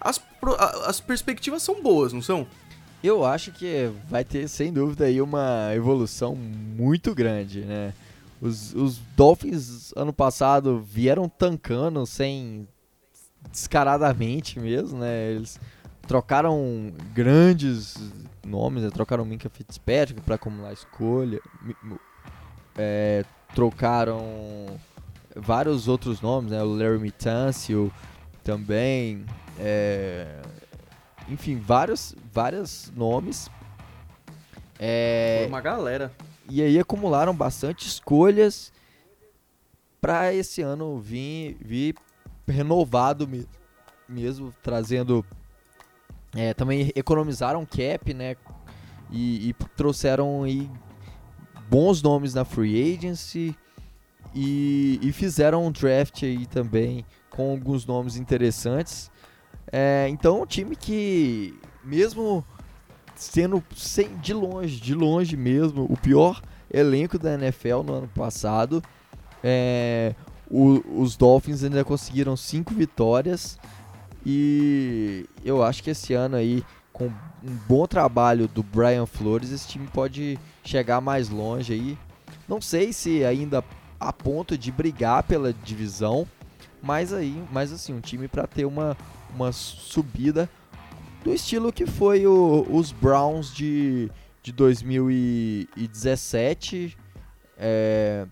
[0.00, 0.20] as,
[0.84, 2.46] as perspectivas são boas, não são?
[3.02, 7.94] Eu acho que vai ter, sem dúvida, aí uma evolução muito grande, né?
[8.40, 12.66] Os, os Dolphins, ano passado, vieram tancando sem...
[13.50, 15.32] descaradamente mesmo, né?
[15.32, 15.60] Eles
[16.12, 17.96] trocaram grandes
[18.44, 18.90] nomes, né?
[18.90, 21.40] trocaram Minka Fitzpatrick para acumular escolha,
[22.76, 24.78] é, trocaram
[25.34, 26.62] vários outros nomes, né?
[26.62, 27.90] O Larry Mitancio
[28.44, 29.24] também,
[29.58, 30.42] é,
[31.30, 33.50] enfim, vários, vários nomes.
[34.78, 36.12] É, uma galera.
[36.46, 38.70] E aí acumularam bastante escolhas
[39.98, 41.94] para esse ano vir, vir
[42.46, 43.26] renovado
[44.06, 45.24] mesmo, trazendo
[46.34, 48.36] é, também economizaram cap, né?
[49.10, 50.70] E, e, trouxeram aí
[51.68, 53.54] bons nomes na free agency
[54.34, 59.10] e, e, fizeram um draft aí também com alguns nomes interessantes.
[59.70, 62.44] É, então, um time que, mesmo
[63.14, 68.82] sendo sem, de longe, de longe mesmo, o pior elenco da NFL no ano passado,
[69.44, 70.14] é,
[70.50, 73.58] o, os Dolphins ainda conseguiram cinco vitórias
[74.24, 79.68] e eu acho que esse ano aí, com um bom trabalho do Brian Flores, esse
[79.68, 81.98] time pode chegar mais longe aí.
[82.48, 83.64] Não sei se ainda
[83.98, 86.26] a ponto de brigar pela divisão,
[86.82, 88.96] mas aí, mas assim, um time para ter uma,
[89.34, 90.48] uma subida
[91.24, 94.10] do estilo que foi o, os Browns de,
[94.42, 96.98] de 2017,
[97.56, 98.26] é,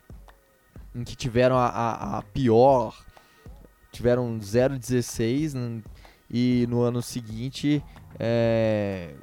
[0.94, 2.96] em que tiveram a, a, a pior
[3.90, 5.82] tiveram 0,16 né,
[6.30, 7.82] e no ano seguinte
[8.18, 9.14] é,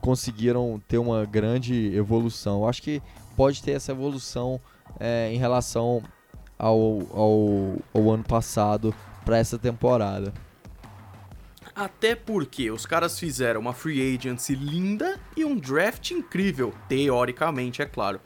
[0.00, 2.68] conseguiram ter uma grande evolução.
[2.68, 3.02] acho que
[3.36, 4.60] pode ter essa evolução
[5.00, 6.02] é, em relação
[6.58, 8.94] ao, ao, ao ano passado
[9.24, 10.32] para essa temporada.
[11.74, 17.86] Até porque os caras fizeram uma free agency linda e um draft incrível, teoricamente, é
[17.86, 18.20] claro.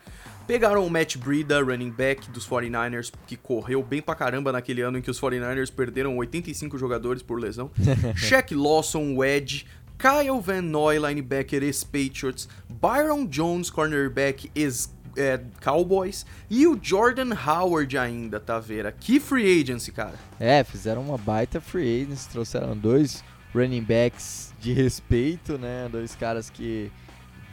[0.48, 4.96] Pegaram o Matt Breida, running back dos 49ers, que correu bem pra caramba naquele ano
[4.96, 7.70] em que os 49ers perderam 85 jogadores por lesão.
[8.16, 9.66] Shaq Lawson, o Edge.
[9.98, 12.48] Kyle Van Noy, linebacker, ex-Patriots.
[12.66, 18.90] Byron Jones, cornerback, ex é, Cowboys e o Jordan Howard ainda, tá vera?
[18.90, 20.14] Que free agency, cara.
[20.40, 23.22] É, fizeram uma baita free agency, trouxeram dois
[23.54, 25.90] running backs de respeito, né?
[25.92, 26.90] Dois caras que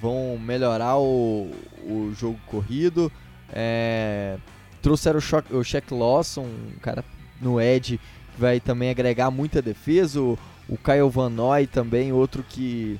[0.02, 1.52] vão melhorar o,
[1.84, 3.12] o jogo corrido.
[3.52, 4.38] É,
[4.82, 7.04] trouxeram o, o Shaq Lawson, um cara
[7.42, 8.00] no Edge
[8.36, 10.22] que vai também agregar muita defesa.
[10.22, 13.00] O, o Kyle Van Noy também, outro que.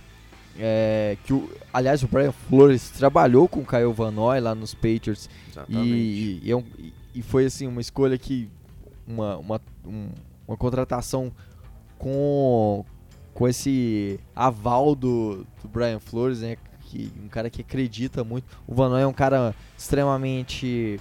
[0.58, 4.74] É, que o, aliás, o Brian Flores trabalhou com o Kyle Van Noy lá nos
[4.74, 5.30] Patriots.
[5.68, 8.50] E, e, e, e, foi assim uma escolha que.
[9.08, 10.10] Uma, uma, um,
[10.48, 11.32] uma contratação
[12.00, 12.84] com,
[13.34, 16.58] com esse aval do, do Brian Flores, né?
[16.96, 18.46] Que um cara que acredita muito.
[18.66, 21.00] O Van é um cara extremamente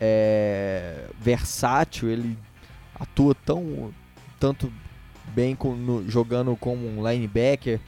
[0.00, 2.36] é, versátil, ele
[2.98, 3.92] atua tão
[4.40, 4.72] tanto
[5.28, 7.78] bem com, no, jogando como um linebacker,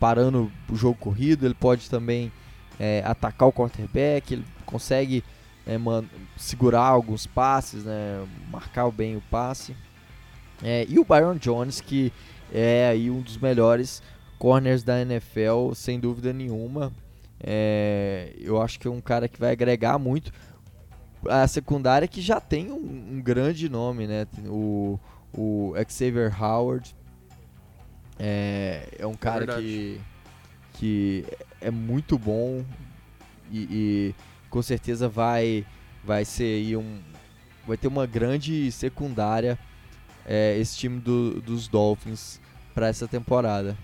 [0.00, 2.32] parando o jogo corrido, ele pode também
[2.80, 5.22] é, atacar o quarterback, ele consegue
[5.66, 9.76] é, man, segurar alguns passes, né, marcar bem o passe.
[10.62, 12.10] É, e o Byron Jones, que
[12.50, 14.02] é aí um dos melhores
[14.38, 16.92] corners da NFL, sem dúvida nenhuma.
[17.40, 20.32] É, eu acho que é um cara que vai agregar muito.
[21.28, 24.26] A secundária que já tem um, um grande nome, né?
[24.46, 24.98] O,
[25.32, 26.94] o Xavier Howard
[28.18, 30.00] é, é um cara que,
[30.74, 31.24] que
[31.60, 32.64] é muito bom
[33.50, 34.14] e, e,
[34.50, 35.64] com certeza vai,
[36.04, 37.00] vai ser um.
[37.66, 39.58] Vai ter uma grande secundária
[40.26, 42.40] é, esse time do, dos Dolphins
[42.74, 43.76] para essa temporada.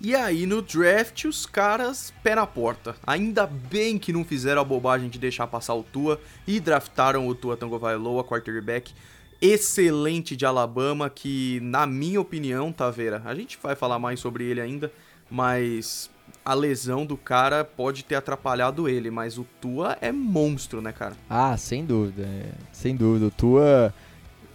[0.00, 2.94] E aí no draft os caras pé na porta.
[3.06, 7.34] Ainda bem que não fizeram a bobagem de deixar passar o Tua e draftaram o
[7.34, 8.92] Tua Tagovailoa, quarterback
[9.40, 14.60] excelente de Alabama que na minha opinião, Taveira, a gente vai falar mais sobre ele
[14.60, 14.92] ainda,
[15.30, 16.10] mas
[16.44, 21.16] a lesão do cara pode ter atrapalhado ele, mas o Tua é monstro, né, cara?
[21.28, 23.26] Ah, sem dúvida, é, sem dúvida.
[23.26, 23.94] O Tua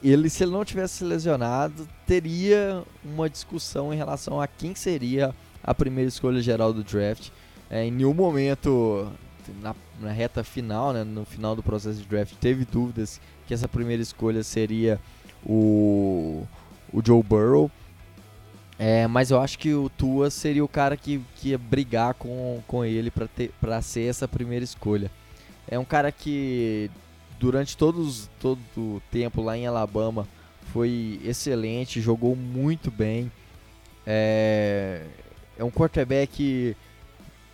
[0.03, 5.73] ele, se ele não tivesse lesionado, teria uma discussão em relação a quem seria a
[5.73, 7.29] primeira escolha geral do draft.
[7.69, 9.11] É, em nenhum momento,
[9.61, 13.67] na, na, reta final, né, no final do processo de draft, teve dúvidas que essa
[13.67, 14.99] primeira escolha seria
[15.45, 16.45] o,
[16.91, 17.71] o Joe Burrow.
[18.77, 22.61] É, mas eu acho que o Tua seria o cara que, que ia brigar com,
[22.67, 23.11] com ele
[23.61, 25.09] para ser essa primeira escolha.
[25.67, 26.89] É um cara que
[27.39, 30.27] durante todos, todo o tempo lá em Alabama
[30.73, 33.31] foi excelente, jogou muito bem.
[34.07, 35.05] É,
[35.55, 36.75] é um quarterback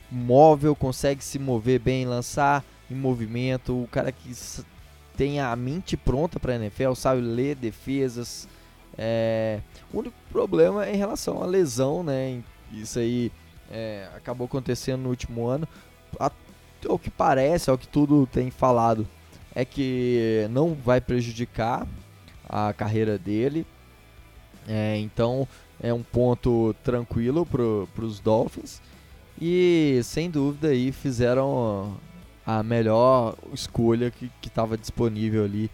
[0.09, 3.83] móvel, consegue se mover bem, lançar em movimento.
[3.83, 4.31] O cara que
[5.17, 8.47] tem a mente pronta para a NFL, sabe ler defesas.
[8.97, 9.59] É,
[9.93, 12.41] o único problema é em relação à lesão, né?
[12.71, 13.33] Isso aí
[13.69, 15.67] é, acabou acontecendo no último ano.
[16.17, 19.05] Ao que parece, ao que tudo tem falado,
[19.53, 21.85] é que não vai prejudicar
[22.49, 23.65] a carreira dele.
[24.67, 25.47] É, então
[25.81, 28.81] é um ponto tranquilo para os Dolphins.
[29.39, 31.97] E sem dúvida aí fizeram
[32.45, 35.69] a melhor escolha que estava disponível ali,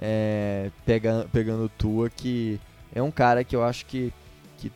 [0.00, 2.58] é, pega, pegando o Tua, que
[2.94, 4.12] é um cara que eu acho que,
[4.58, 4.72] que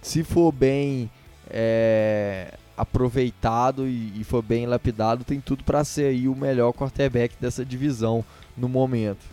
[0.00, 1.10] se for bem
[1.50, 7.34] é, aproveitado e, e for bem lapidado, tem tudo para ser aí o melhor quarterback
[7.40, 8.24] dessa divisão
[8.56, 9.31] no momento.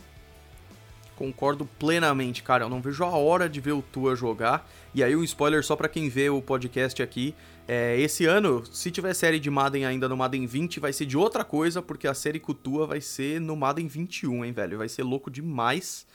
[1.20, 2.64] Concordo plenamente, cara.
[2.64, 4.66] Eu não vejo a hora de ver o Tua jogar.
[4.96, 7.36] E aí, um spoiler só para quem vê o podcast aqui.
[7.68, 11.18] É, esse ano, se tiver série de Madden ainda no Madden 20, vai ser de
[11.18, 14.78] outra coisa, porque a série com o Tua vai ser no Madden 21, hein, velho?
[14.78, 16.08] Vai ser louco demais.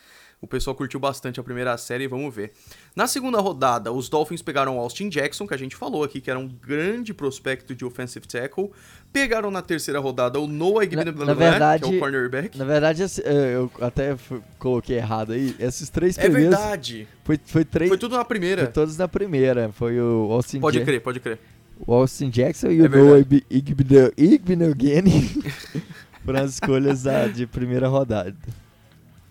[0.44, 2.52] O pessoal curtiu bastante a primeira série, vamos ver.
[2.94, 6.38] Na segunda rodada, os Dolphins pegaram Austin Jackson, que a gente falou aqui que era
[6.38, 8.70] um grande prospecto de offensive tackle.
[9.10, 12.58] Pegaram na terceira rodada o Noah Igbinoghene, que é o cornerback.
[12.58, 14.18] Na verdade, é, eu até
[14.58, 15.56] coloquei errado aí.
[15.58, 16.54] Esses três é primeiros...
[16.54, 17.08] É verdade.
[17.24, 17.88] Foi, foi, três...
[17.88, 18.64] foi tudo na primeira.
[18.64, 19.72] Foi todos na primeira.
[19.72, 21.38] Foi o Austin Pode crer, pode crer.
[21.86, 25.42] O Austin Jackson e é o Noah Igbinoghene
[26.22, 27.04] foram as escolhas
[27.34, 28.36] de primeira rodada.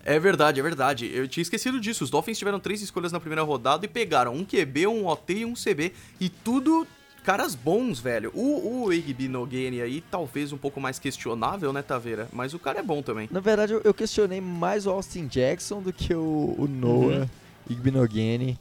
[0.04, 1.10] É verdade, é verdade.
[1.12, 2.04] Eu tinha esquecido disso.
[2.04, 5.44] Os Dolphins tiveram três escolhas na primeira rodada e pegaram um QB, um OT e
[5.44, 5.92] um CB.
[6.20, 6.86] E tudo
[7.24, 8.30] caras bons, velho.
[8.34, 12.28] O, o Igby Nogene aí, talvez um pouco mais questionável, né, Taveira?
[12.32, 13.28] Mas o cara é bom também.
[13.30, 17.28] Na verdade, eu, eu questionei mais o Austin Jackson do que o, o Noah uhum.
[17.70, 18.58] Igby Nogene.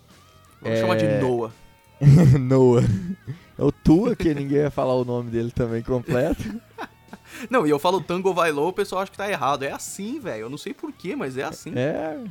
[0.62, 0.82] Vamos é...
[0.82, 1.52] chamar de Noah.
[2.40, 2.84] Noah.
[3.60, 6.42] É o Tua, que ninguém vai falar o nome dele também completo.
[7.50, 9.64] Não, e eu falo Tango vai low, o pessoal acha que tá errado.
[9.64, 10.44] É assim, velho.
[10.44, 11.74] Eu não sei porquê, mas é assim.
[11.76, 12.24] É.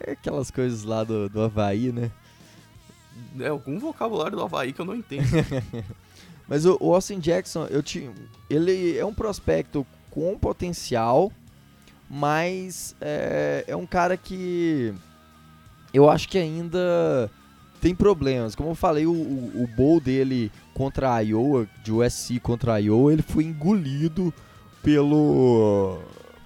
[0.00, 2.10] É aquelas coisas lá do, do Havaí, né?
[3.40, 5.26] É algum vocabulário do Havaí que eu não entendo.
[6.46, 8.12] mas o, o Austin Jackson, eu tinha.
[8.48, 11.32] Ele é um prospecto com potencial,
[12.08, 14.94] mas é, é um cara que
[15.92, 17.30] eu acho que ainda
[17.80, 18.54] tem problemas.
[18.54, 22.76] Como eu falei, o, o, o bowl dele contra a Iowa, de USC contra a
[22.78, 24.32] Iowa, ele foi engolido
[24.80, 25.98] pelo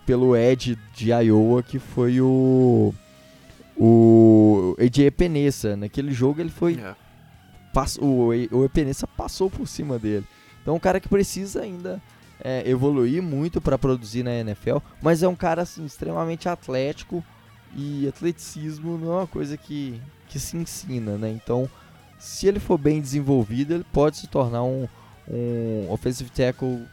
[0.06, 2.94] pelo Ed de Iowa, que foi o
[3.76, 5.76] o AJ Penessa.
[5.76, 6.94] Naquele jogo ele foi é.
[7.74, 10.24] passou, o, o Epenesa passou por cima dele.
[10.62, 12.00] Então é um cara que precisa ainda
[12.42, 17.22] é, evoluir muito para produzir na NFL, mas é um cara assim extremamente atlético
[17.76, 21.28] e atleticismo não é uma coisa que que se ensina, né?
[21.28, 21.68] Então,
[22.22, 24.86] se ele for bem desenvolvido, ele pode se tornar um,
[25.28, 26.86] um offensive tackle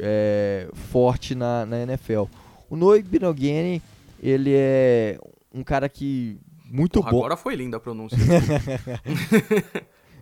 [0.00, 2.24] é, forte na, na NFL.
[2.68, 3.80] O Noah Binogany,
[4.20, 5.16] ele é
[5.54, 7.18] um cara que muito Porra, bom.
[7.18, 8.18] Agora foi linda a pronúncia.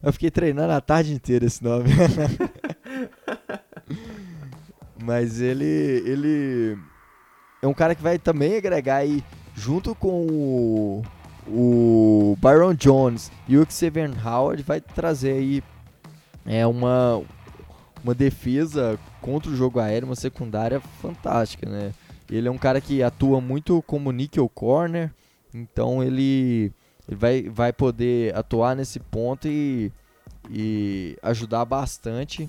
[0.02, 1.88] Eu fiquei treinando a tarde inteira esse nome.
[5.02, 6.76] Mas ele, ele
[7.62, 9.24] é um cara que vai também agregar aí,
[9.54, 11.02] junto com o
[11.46, 15.62] o Byron Jones e o Xavier Howard vai trazer aí
[16.46, 17.22] é, uma,
[18.02, 21.92] uma defesa contra o jogo aéreo, uma secundária fantástica, né?
[22.30, 25.12] Ele é um cara que atua muito como nickel corner,
[25.52, 26.72] então ele,
[27.06, 29.92] ele vai, vai poder atuar nesse ponto e,
[30.50, 32.48] e ajudar bastante.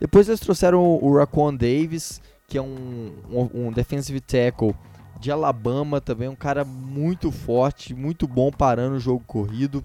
[0.00, 4.74] Depois eles trouxeram o, o Raquan Davis, que é um, um, um defensive tackle
[5.20, 9.84] de Alabama também, um cara muito forte, muito bom parando o jogo corrido.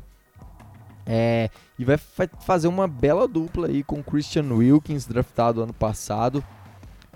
[1.06, 6.44] É, e vai fa fazer uma bela dupla aí com Christian Wilkins, draftado ano passado.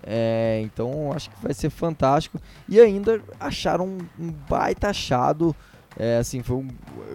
[0.03, 2.39] É, então acho que vai ser fantástico.
[2.67, 5.55] E ainda acharam um, um baita achado.
[5.99, 6.67] É, assim, foi um,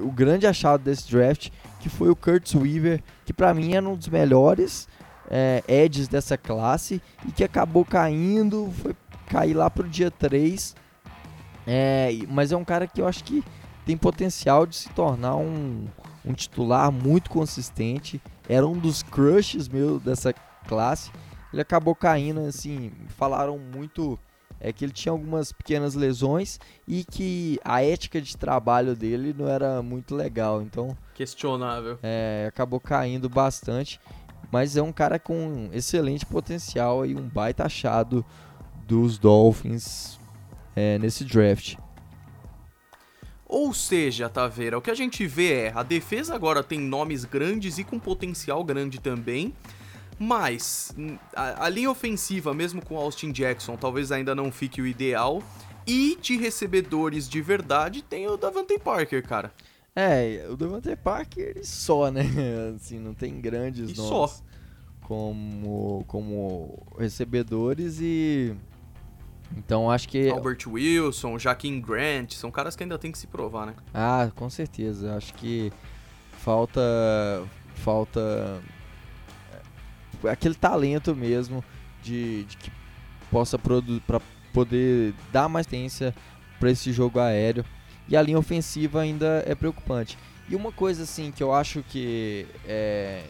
[0.03, 1.51] o grande achado desse draft,
[1.81, 4.89] que foi o Kurtz Weaver, que para mim era um dos melhores
[5.31, 8.95] é, edges dessa classe e que acabou caindo, foi
[9.27, 10.75] cair lá pro dia 3.
[11.67, 13.45] É, mas é um cara que eu acho que
[13.85, 15.87] tem potencial de se tornar um,
[16.25, 18.21] um titular muito consistente.
[18.49, 20.33] Era um dos crushes meu dessa
[20.67, 21.11] classe.
[21.53, 24.19] Ele acabou caindo, assim, falaram muito
[24.65, 29.49] é que ele tinha algumas pequenas lesões e que a ética de trabalho dele não
[29.49, 31.99] era muito legal, então questionável.
[32.01, 34.01] É, acabou caindo bastante,
[34.53, 38.25] mas é um cara com excelente potencial e um baita achado
[38.87, 40.17] dos Dolphins
[40.75, 41.77] é, nesse draft.
[43.47, 47.77] Ou seja, Taveira, o que a gente vê é a defesa agora tem nomes grandes
[47.77, 49.53] e com potencial grande também.
[50.19, 50.95] Mas
[51.35, 55.43] a, a, linha ofensiva, mesmo com Austin Jackson, talvez ainda não fique o ideal.
[55.87, 59.53] E de recebedores de verdade tem o Davante Parker, cara.
[59.95, 62.23] É, o Davante Parker só, né?
[62.75, 64.43] Assim, não tem grandes e nomes só.
[65.03, 68.55] como como recebedores e
[69.57, 70.31] então acho que.
[70.31, 73.75] Albert Wilson, Jaquim Grant, são caras que ainda tem que se provar, né?
[73.93, 75.17] Ah, com certeza.
[75.17, 75.73] Acho que
[76.39, 76.81] falta.
[77.75, 78.61] Falta.
[80.25, 81.65] É, aquele talento mesmo
[82.03, 82.71] de, de que
[83.31, 84.01] possa produzir.
[84.01, 84.21] para
[84.53, 86.15] poder dar mais tendência
[86.59, 87.65] para esse jogo aéreo.
[88.09, 90.19] E a linha ofensiva ainda é preocupante.
[90.49, 92.47] E uma coisa assim que eu acho que.
[92.67, 93.25] É,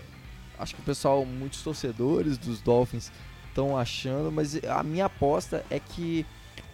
[0.59, 3.12] acho que o pessoal, muitos torcedores dos Dolphins
[3.53, 6.26] estão achando, mas a minha aposta é que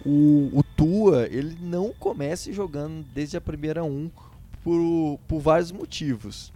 [0.06, 4.10] o, o Tua ele não comece jogando desde a primeira 1
[4.62, 6.52] por, por vários motivos.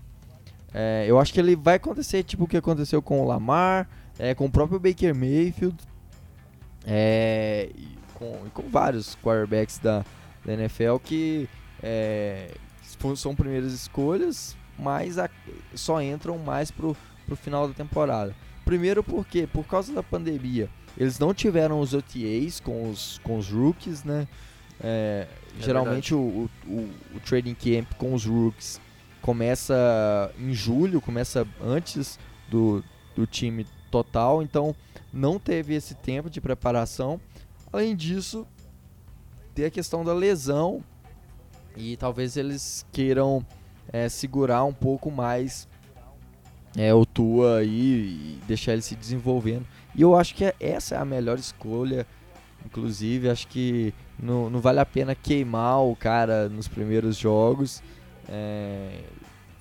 [0.72, 4.34] É, eu acho que ele vai acontecer tipo o que aconteceu com o Lamar, é,
[4.34, 5.76] com o próprio Baker Mayfield,
[6.86, 10.04] é, e com, e com vários quarterbacks da,
[10.44, 11.48] da NFL que
[11.82, 12.54] é,
[13.16, 15.28] são primeiras escolhas, mas a,
[15.74, 16.96] só entram mais pro,
[17.26, 18.34] pro final da temporada.
[18.64, 23.48] Primeiro porque, por causa da pandemia, eles não tiveram os OTAs com os, com os
[23.48, 24.28] rookies, né?
[24.80, 25.26] É,
[25.58, 28.80] é geralmente o, o, o, trading camp com os rookies
[29.20, 32.18] começa em julho, começa antes
[32.50, 32.82] do,
[33.14, 34.74] do time total, então
[35.12, 37.20] não teve esse tempo de preparação.
[37.72, 38.46] Além disso,
[39.54, 40.82] tem a questão da lesão
[41.76, 43.46] e talvez eles queiram
[43.92, 45.68] é, segurar um pouco mais
[46.76, 49.66] é, o Tua aí e deixar ele se desenvolvendo.
[49.94, 52.06] E eu acho que é, essa é a melhor escolha.
[52.64, 57.82] Inclusive, acho que não, não vale a pena queimar o cara nos primeiros jogos.
[58.28, 59.00] É,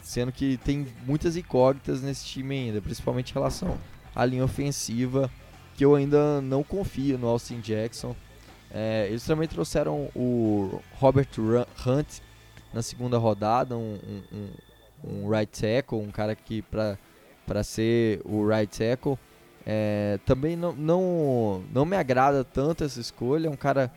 [0.02, 3.78] sendo que tem muitas incógnitas nesse time ainda, principalmente em relação
[4.16, 5.30] à linha ofensiva,
[5.76, 8.16] que eu ainda não confio no Austin Jackson.
[8.70, 11.28] É, eles também trouxeram o Robert
[11.86, 12.20] Hunt
[12.74, 14.00] na segunda rodada, um,
[14.32, 14.48] um,
[15.04, 19.18] um right tackle, um cara que para ser o right tackle.
[19.66, 23.48] É, também não, não, não me agrada tanto essa escolha.
[23.48, 23.92] É um cara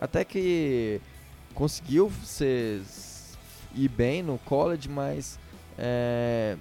[0.00, 1.00] até que
[1.54, 2.82] conseguiu ser,
[3.74, 5.38] ir bem no college, mas
[5.78, 6.56] é,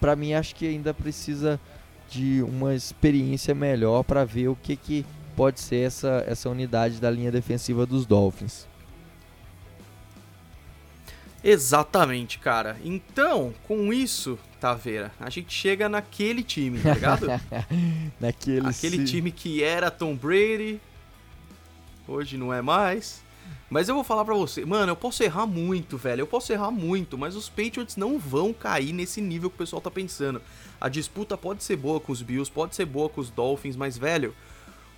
[0.00, 1.60] para mim acho que ainda precisa
[2.08, 5.06] de uma experiência melhor para ver o que, que
[5.36, 8.66] pode ser essa, essa unidade da linha defensiva dos Dolphins.
[11.42, 12.76] Exatamente, cara.
[12.84, 17.26] Então, com isso, Taveira, a gente chega naquele time, tá ligado?
[18.20, 20.80] naquele Aquele time que era Tom Brady,
[22.06, 23.22] hoje não é mais.
[23.70, 26.22] Mas eu vou falar pra você, mano, eu posso errar muito, velho.
[26.22, 29.80] Eu posso errar muito, mas os Patriots não vão cair nesse nível que o pessoal
[29.80, 30.42] tá pensando.
[30.80, 33.96] A disputa pode ser boa com os Bills, pode ser boa com os Dolphins, mas,
[33.96, 34.34] velho,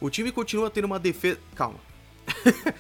[0.00, 1.38] o time continua tendo uma defesa.
[1.54, 1.78] Calma.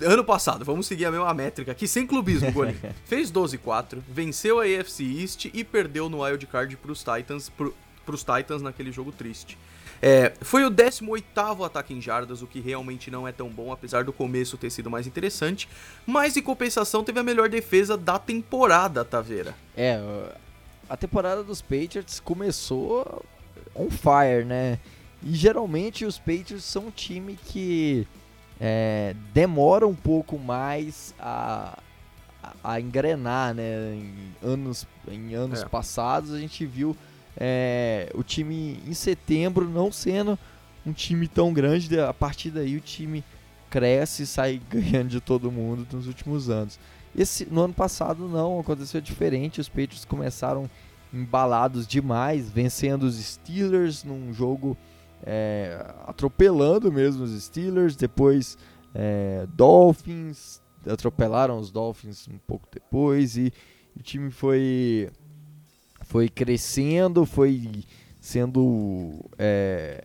[0.00, 2.76] ano passado, vamos seguir a mesma métrica aqui, sem clubismo, Golim.
[3.04, 7.74] Fez 12-4, venceu a AFC East e perdeu no Wild Card pros Titans, pro,
[8.06, 9.58] pros Titans naquele jogo triste.
[10.00, 14.04] É, foi o 18º ataque em jardas, o que realmente não é tão bom, apesar
[14.04, 15.68] do começo ter sido mais interessante.
[16.06, 19.54] Mas em compensação teve a melhor defesa da temporada, Taveira.
[19.76, 20.00] É,
[20.88, 23.24] a temporada dos Patriots começou
[23.74, 24.78] on fire, né?
[25.22, 28.06] E geralmente os Patriots são um time que
[28.60, 31.78] é, demora um pouco mais a,
[32.62, 33.94] a, engrenar, né?
[33.94, 35.64] Em anos, em anos é.
[35.66, 36.96] passados a gente viu
[37.36, 40.38] é, o time em setembro não sendo
[40.84, 43.22] um time tão grande, a partir daí o time
[43.70, 46.78] cresce e sai ganhando de todo mundo nos últimos anos.
[47.16, 49.60] Esse, no ano passado não, aconteceu diferente.
[49.60, 50.68] Os Patriots começaram
[51.12, 54.76] embalados demais, vencendo os Steelers num jogo
[55.24, 57.96] é, atropelando mesmo os Steelers.
[57.96, 58.56] Depois
[58.94, 63.52] é, Dolphins, atropelaram os Dolphins um pouco depois e
[63.96, 65.10] o time foi
[66.02, 67.84] foi crescendo, foi
[68.20, 70.04] sendo é,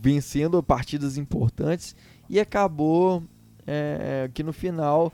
[0.00, 1.94] vencendo partidas importantes
[2.28, 3.22] e acabou
[3.66, 5.12] é, que no final,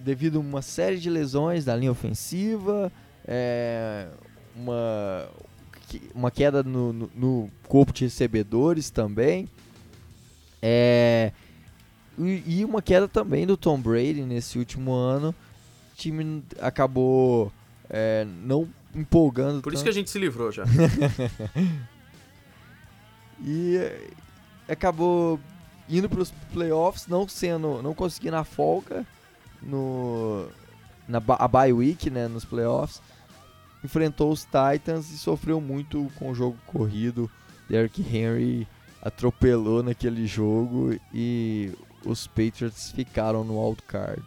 [0.00, 2.90] devido a uma série de lesões da linha ofensiva,
[3.26, 4.08] é,
[4.56, 5.28] uma,
[6.14, 9.48] uma queda no, no, no, corpo de recebedores também,
[10.60, 11.32] é,
[12.18, 15.34] e, e uma queda também do Tom Brady nesse último ano,
[15.92, 17.52] o time acabou
[17.90, 19.62] é, não empolgando.
[19.62, 19.74] Por tanto.
[19.74, 20.64] isso que a gente se livrou já.
[23.44, 23.78] e
[24.68, 25.40] acabou
[25.88, 29.06] indo para os playoffs, não sendo, não conseguindo a folga
[29.60, 30.46] no
[31.08, 33.02] na a bye week, né, nos playoffs.
[33.84, 37.30] Enfrentou os Titans e sofreu muito com o jogo corrido.
[37.68, 38.66] Derrick Henry
[39.00, 41.72] atropelou naquele jogo e
[42.04, 44.22] os Patriots ficaram no wild card.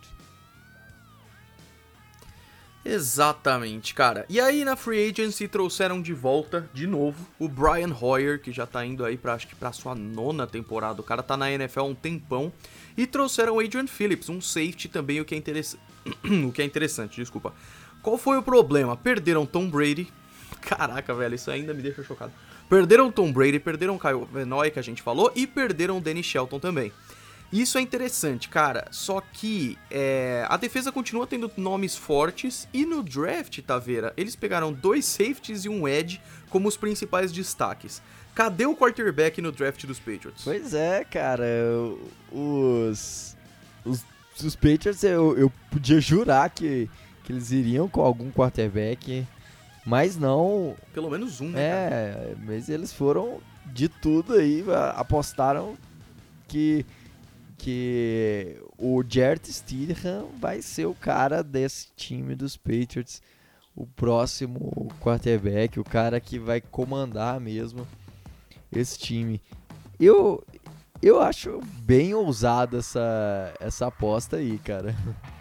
[2.86, 4.28] Exatamente, cara.
[4.30, 8.68] E aí na Free Agency trouxeram de volta, de novo, o Brian Hoyer, que já
[8.68, 11.02] tá indo aí pra, acho que pra sua nona temporada.
[11.02, 12.54] O cara tá na NFL há um tempão.
[12.96, 15.76] E trouxeram o Adrian Phillips, um safety também, o que é, interess...
[16.48, 17.56] o que é interessante, desculpa.
[18.06, 18.96] Qual foi o problema?
[18.96, 20.08] Perderam Tom Brady.
[20.62, 22.32] Caraca, velho, isso ainda me deixa chocado.
[22.70, 26.94] Perderam Tom Brady, perderam Kyle Venoy, que a gente falou, e perderam Danny Shelton também.
[27.52, 28.88] Isso é interessante, cara.
[28.92, 34.72] Só que é, a defesa continua tendo nomes fortes e no draft, Taveira, eles pegaram
[34.72, 38.04] dois safeties e um edge como os principais destaques.
[38.36, 40.44] Cadê o quarterback no draft dos Patriots?
[40.44, 41.44] Pois é, cara.
[42.32, 43.36] Os,
[43.84, 44.06] os,
[44.44, 46.88] os Patriots, eu, eu podia jurar que,
[47.26, 49.26] que eles iriam com algum quarterback,
[49.86, 50.76] mas não.
[50.94, 51.62] Pelo menos um, né?
[51.62, 52.38] É, cara?
[52.46, 54.64] mas eles foram de tudo aí,
[54.96, 55.76] apostaram
[56.48, 56.86] que
[57.58, 63.24] que o Jared Stidham vai ser o cara desse time dos Patriots,
[63.76, 67.88] o próximo quarterback, o cara que vai comandar mesmo
[68.72, 69.42] esse time.
[70.00, 70.44] Eu
[71.02, 74.96] eu acho bem ousada essa essa aposta aí, cara.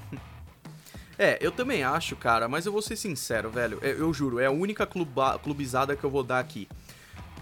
[1.18, 3.78] É, eu também acho, cara, mas eu vou ser sincero, velho.
[3.80, 6.68] Eu, eu juro, é a única cluba, clubizada que eu vou dar aqui.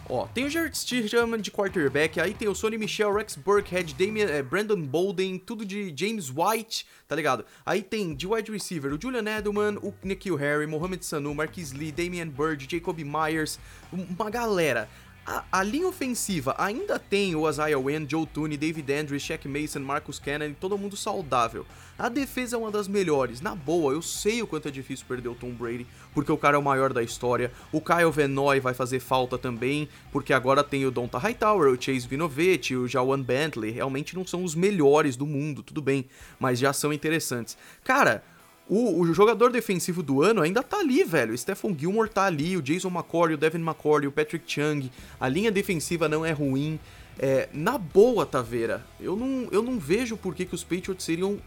[0.08, 4.26] Ó, tem o Jared Stidham de quarterback, aí tem o Sonny Michel, Rex Burkhead, Damian,
[4.26, 7.44] é, Brandon Bolden, tudo de James White, tá ligado?
[7.64, 11.90] Aí tem de wide receiver o Julian Edelman, o Nikhil Harry, Mohamed Sanu, Marquis Lee,
[11.90, 13.58] Damian Bird, Jacob Myers,
[13.90, 14.90] uma galera.
[15.26, 19.80] A, a, linha ofensiva ainda tem o Isaiah Wynn, Joe Tooney, David Andrews, Shaq Mason,
[19.80, 21.64] Marcus Cannon, todo mundo saudável.
[21.98, 23.40] A defesa é uma das melhores.
[23.40, 26.56] Na boa, eu sei o quanto é difícil perder o Tom Brady, porque o cara
[26.56, 27.50] é o maior da história.
[27.72, 32.06] O Kyle Venoy vai fazer falta também, porque agora tem o Donta Hightower, o Chase
[32.06, 33.70] Vinovich, o Jawan Bentley.
[33.70, 36.04] Realmente não são os melhores do mundo, tudo bem,
[36.38, 37.56] mas já são interessantes.
[37.82, 38.22] Cara,
[38.68, 41.34] o, o, jogador defensivo do ano ainda tá ali, velho.
[41.34, 44.90] O Stephon Gilmore tá ali, o Jason McCory, o Devin McCory, o Patrick Chung.
[45.20, 46.78] A linha defensiva não é ruim.
[47.18, 51.38] É, na boa, Taveira, eu não, eu não vejo por que, que os Patriots seriam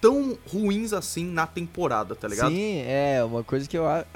[0.00, 2.50] tão ruins assim na temporada, tá ligado?
[2.50, 4.06] Sim, é, uma coisa que eu acho.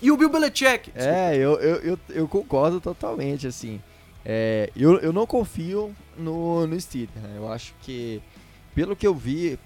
[0.00, 0.90] E o Bill Belichick?
[0.90, 0.98] Desculpa.
[0.98, 3.80] É, eu, eu, eu, eu, concordo totalmente, assim.
[4.24, 7.10] É, eu, eu não confio no, no Steve.
[7.16, 7.34] Né?
[7.36, 8.22] Eu acho que,
[8.74, 9.58] pelo que eu vi,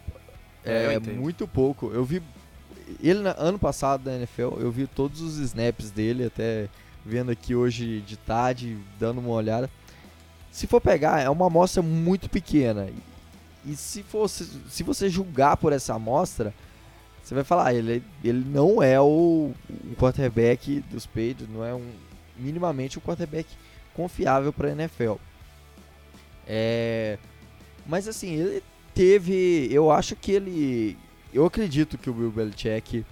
[0.65, 1.91] é, é muito pouco.
[1.93, 2.23] Eu vi
[3.03, 6.69] ele ano passado na NFL, eu vi todos os snaps dele, até
[7.05, 9.71] vendo aqui hoje de tarde, dando uma olhada.
[10.51, 12.89] Se for pegar, é uma amostra muito pequena.
[13.65, 16.55] E se, fosse, se você julgar por essa amostra,
[17.23, 21.91] você vai falar, ele, ele não é o, o quarterback dos Patriots, não é um,
[22.37, 23.49] minimamente um quarterback
[23.95, 25.15] confiável para NFL.
[26.47, 27.19] É,
[27.87, 28.63] mas assim, ele
[28.95, 29.69] teve.
[29.71, 30.97] Eu acho que ele.
[31.33, 33.05] Eu acredito que o Bill Belichick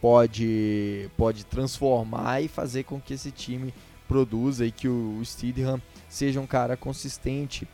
[0.00, 3.72] pode, pode transformar e fazer com que esse time
[4.08, 7.66] produza e que o Steedham seja um cara consistente.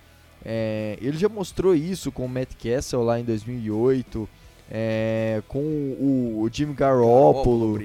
[0.45, 4.29] É, ele já mostrou isso com o Matt Castle lá em 2008,
[4.71, 7.81] é, com o, o Jim Garoppolo,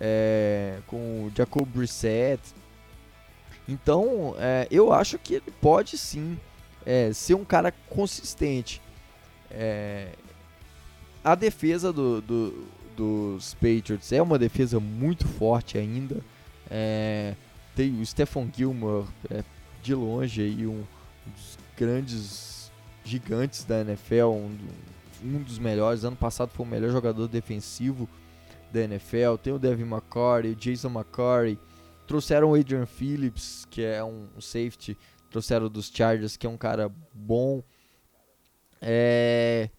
[0.00, 2.40] é, com o Jacob Brissett.
[3.68, 6.38] Então, é, eu acho que ele pode sim
[6.86, 8.80] é, ser um cara consistente.
[9.52, 10.12] É,
[11.22, 16.16] a defesa do, do, dos Patriots é uma defesa muito forte ainda.
[16.70, 17.34] É,
[17.76, 19.44] tem o Stephon Gilmore é,
[19.82, 20.82] de longe aí um
[21.26, 22.72] dos grandes
[23.04, 24.58] gigantes da NFL, um,
[25.22, 26.04] um dos melhores.
[26.04, 28.08] Ano passado foi o melhor jogador defensivo
[28.72, 29.36] da NFL.
[29.42, 31.58] Tem o Devin McCourty, o Jason McCourty.
[32.06, 34.96] Trouxeram o Adrian Phillips, que é um safety.
[35.30, 37.62] Trouxeram dos Chargers, que é um cara bom.
[38.82, 39.70] É...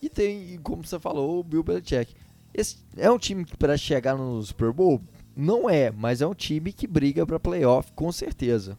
[0.00, 2.14] E tem, como você falou, o Bill Belichick.
[2.52, 5.00] Esse é um time que para chegar no Super Bowl
[5.34, 8.78] não é, mas é um time que briga para playoff com certeza.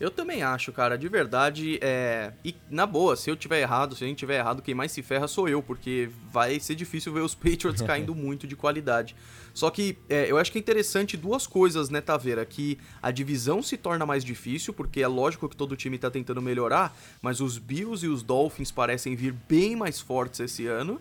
[0.00, 2.32] Eu também acho, cara, de verdade, é...
[2.44, 5.02] E na boa, se eu tiver errado, se a gente tiver errado, quem mais se
[5.02, 9.16] ferra sou eu, porque vai ser difícil ver os Patriots caindo muito de qualidade.
[9.52, 12.44] Só que é, eu acho que é interessante duas coisas, né, Taveira?
[12.46, 16.40] Que a divisão se torna mais difícil, porque é lógico que todo time tá tentando
[16.40, 21.00] melhorar, mas os Bills e os Dolphins parecem vir bem mais fortes esse ano.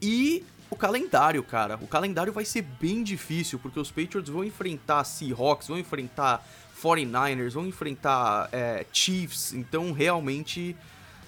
[0.00, 1.78] E o calendário, cara.
[1.82, 6.44] O calendário vai ser bem difícil, porque os Patriots vão enfrentar Seahawks, vão enfrentar
[6.82, 10.76] 49ers, vão enfrentar é, Chiefs, então realmente.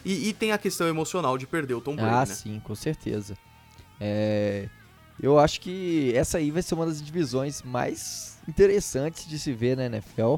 [0.05, 2.15] E, e, tem a questão emocional de perder o Tom Brady.
[2.15, 2.27] Ah, né?
[2.27, 3.39] sim, com certeza.
[3.99, 4.69] É,
[5.23, 9.77] eu acho que essa aí vai ser uma das divisões mais interessantes de se ver
[9.77, 10.37] na NFL.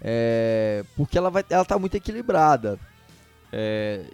[0.00, 2.78] É, porque ela, vai, ela tá muito equilibrada.
[3.52, 4.04] É,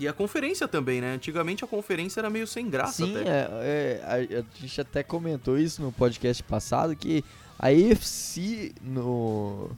[0.00, 1.12] e a conferência também, né?
[1.12, 3.04] Antigamente a conferência era meio sem graça.
[3.04, 7.22] Sim, é, é, a, a, gente até comentou isso no podcast passado, que
[7.58, 9.70] a AFC no,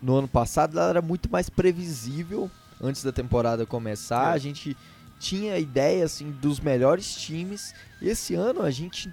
[0.00, 2.50] no ano passado ela era muito mais previsível
[2.80, 4.32] antes da temporada começar.
[4.32, 4.34] É.
[4.36, 4.74] A gente
[5.20, 7.74] tinha ideia assim, dos melhores times.
[8.00, 9.12] Esse ano a gente.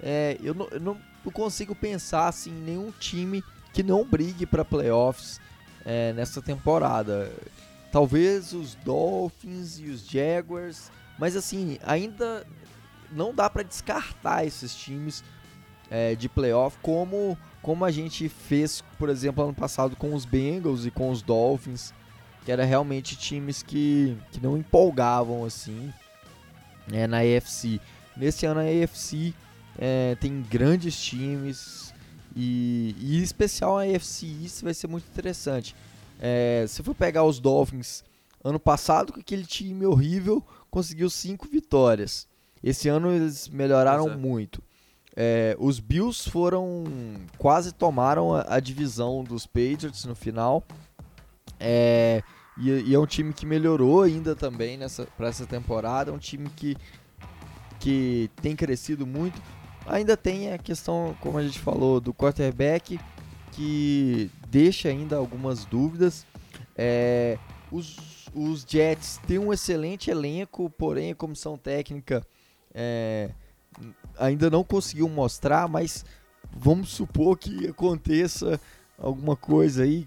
[0.00, 0.96] É, eu, não, eu não
[1.32, 3.42] consigo pensar assim, em nenhum time
[3.72, 5.40] que não brigue para playoffs
[5.84, 7.32] é, nessa temporada.
[7.96, 12.46] Talvez os Dolphins e os Jaguars, mas assim, ainda
[13.10, 15.24] não dá para descartar esses times
[15.90, 20.84] é, de playoff, como, como a gente fez, por exemplo, ano passado com os Bengals
[20.84, 21.94] e com os Dolphins,
[22.44, 25.90] que era realmente times que, que não empolgavam assim
[26.92, 27.80] é, na AFC.
[28.14, 29.32] Nesse ano a AFC
[29.78, 31.94] é, tem grandes times
[32.36, 35.74] e, e em especial a AFC East vai ser muito interessante.
[36.20, 38.04] É, se for pegar os Dolphins
[38.42, 42.28] ano passado com aquele time horrível conseguiu cinco vitórias.
[42.62, 44.16] Esse ano eles melhoraram é.
[44.16, 44.62] muito.
[45.16, 46.84] É, os Bills foram.
[47.38, 50.62] quase tomaram a, a, divisão dos Patriots no final.
[51.58, 52.22] É,
[52.58, 56.10] e, e, é um time que melhorou ainda também nessa, para essa temporada.
[56.10, 56.76] É um time que,
[57.80, 59.40] que tem crescido muito.
[59.86, 63.00] Ainda tem a questão, como a gente falou, do quarterback,
[63.56, 66.26] que deixa ainda algumas dúvidas.
[66.76, 67.38] É,
[67.72, 72.24] os, os Jets têm um excelente elenco, porém a comissão técnica.
[72.74, 73.30] É,
[74.18, 76.04] ainda não conseguiu mostrar, mas
[76.54, 78.60] vamos supor que aconteça
[78.98, 80.06] alguma coisa aí,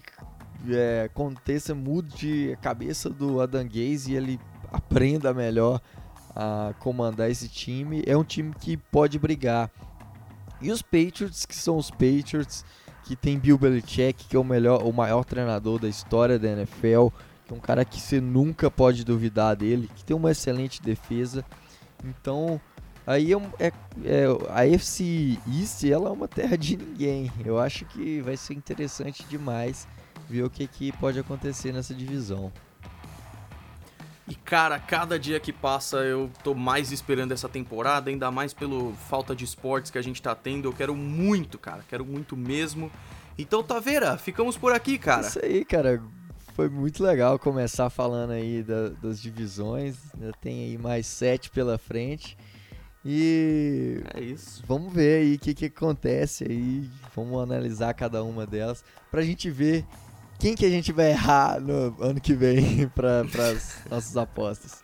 [0.68, 4.40] é, aconteça, mude a cabeça do Adam Gaze e ele
[4.70, 5.80] aprenda melhor
[6.36, 8.04] a comandar esse time.
[8.06, 9.70] É um time que pode brigar.
[10.60, 12.64] E os Patriots, que são os Patriots,
[13.10, 17.08] que tem Bill Belichick, que é o melhor, o maior treinador da história da NFL,
[17.44, 21.44] que é um cara que você nunca pode duvidar dele, que tem uma excelente defesa.
[22.04, 22.60] Então,
[23.04, 23.72] Aí é, é,
[24.04, 27.32] é, a FC East ela é uma terra de ninguém.
[27.44, 29.88] Eu acho que vai ser interessante demais
[30.28, 32.52] ver o que, que pode acontecer nessa divisão.
[34.30, 38.92] E cara, cada dia que passa eu tô mais esperando essa temporada, ainda mais pelo
[39.08, 40.68] falta de esportes que a gente tá tendo.
[40.68, 42.92] Eu quero muito, cara, quero muito mesmo.
[43.36, 45.26] Então, Taveira, ficamos por aqui, cara.
[45.26, 46.00] Isso aí, cara.
[46.54, 49.96] Foi muito legal começar falando aí da, das divisões.
[50.14, 52.36] Ainda tem aí mais sete pela frente.
[53.04, 54.62] E é isso.
[54.64, 56.88] Vamos ver aí o que, que acontece aí.
[57.16, 59.84] Vamos analisar cada uma delas pra gente ver
[60.40, 64.82] quem que a gente vai errar no ano que vem para as nossas apostas.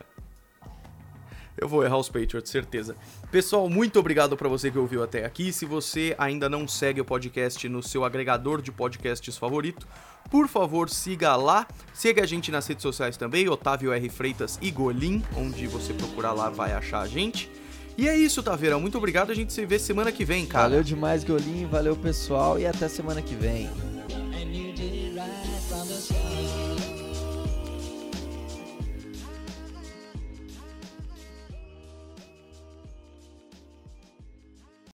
[1.59, 2.95] Eu vou errar os Patriots, certeza.
[3.31, 5.51] Pessoal, muito obrigado para você que ouviu até aqui.
[5.51, 9.89] Se você ainda não segue o podcast no seu agregador de podcasts favorito,
[10.31, 11.67] por favor, siga lá.
[11.95, 14.09] Siga a gente nas redes sociais também, Otávio R.
[14.11, 17.51] Freitas e Golim, onde você procurar lá vai achar a gente.
[17.97, 18.79] E é isso, Taveira.
[18.79, 19.33] Muito obrigado.
[19.33, 20.65] A gente se vê semana que vem, cara.
[20.65, 21.67] Valeu demais, Golinho.
[21.69, 22.59] Valeu, pessoal.
[22.59, 23.71] E até semana que vem.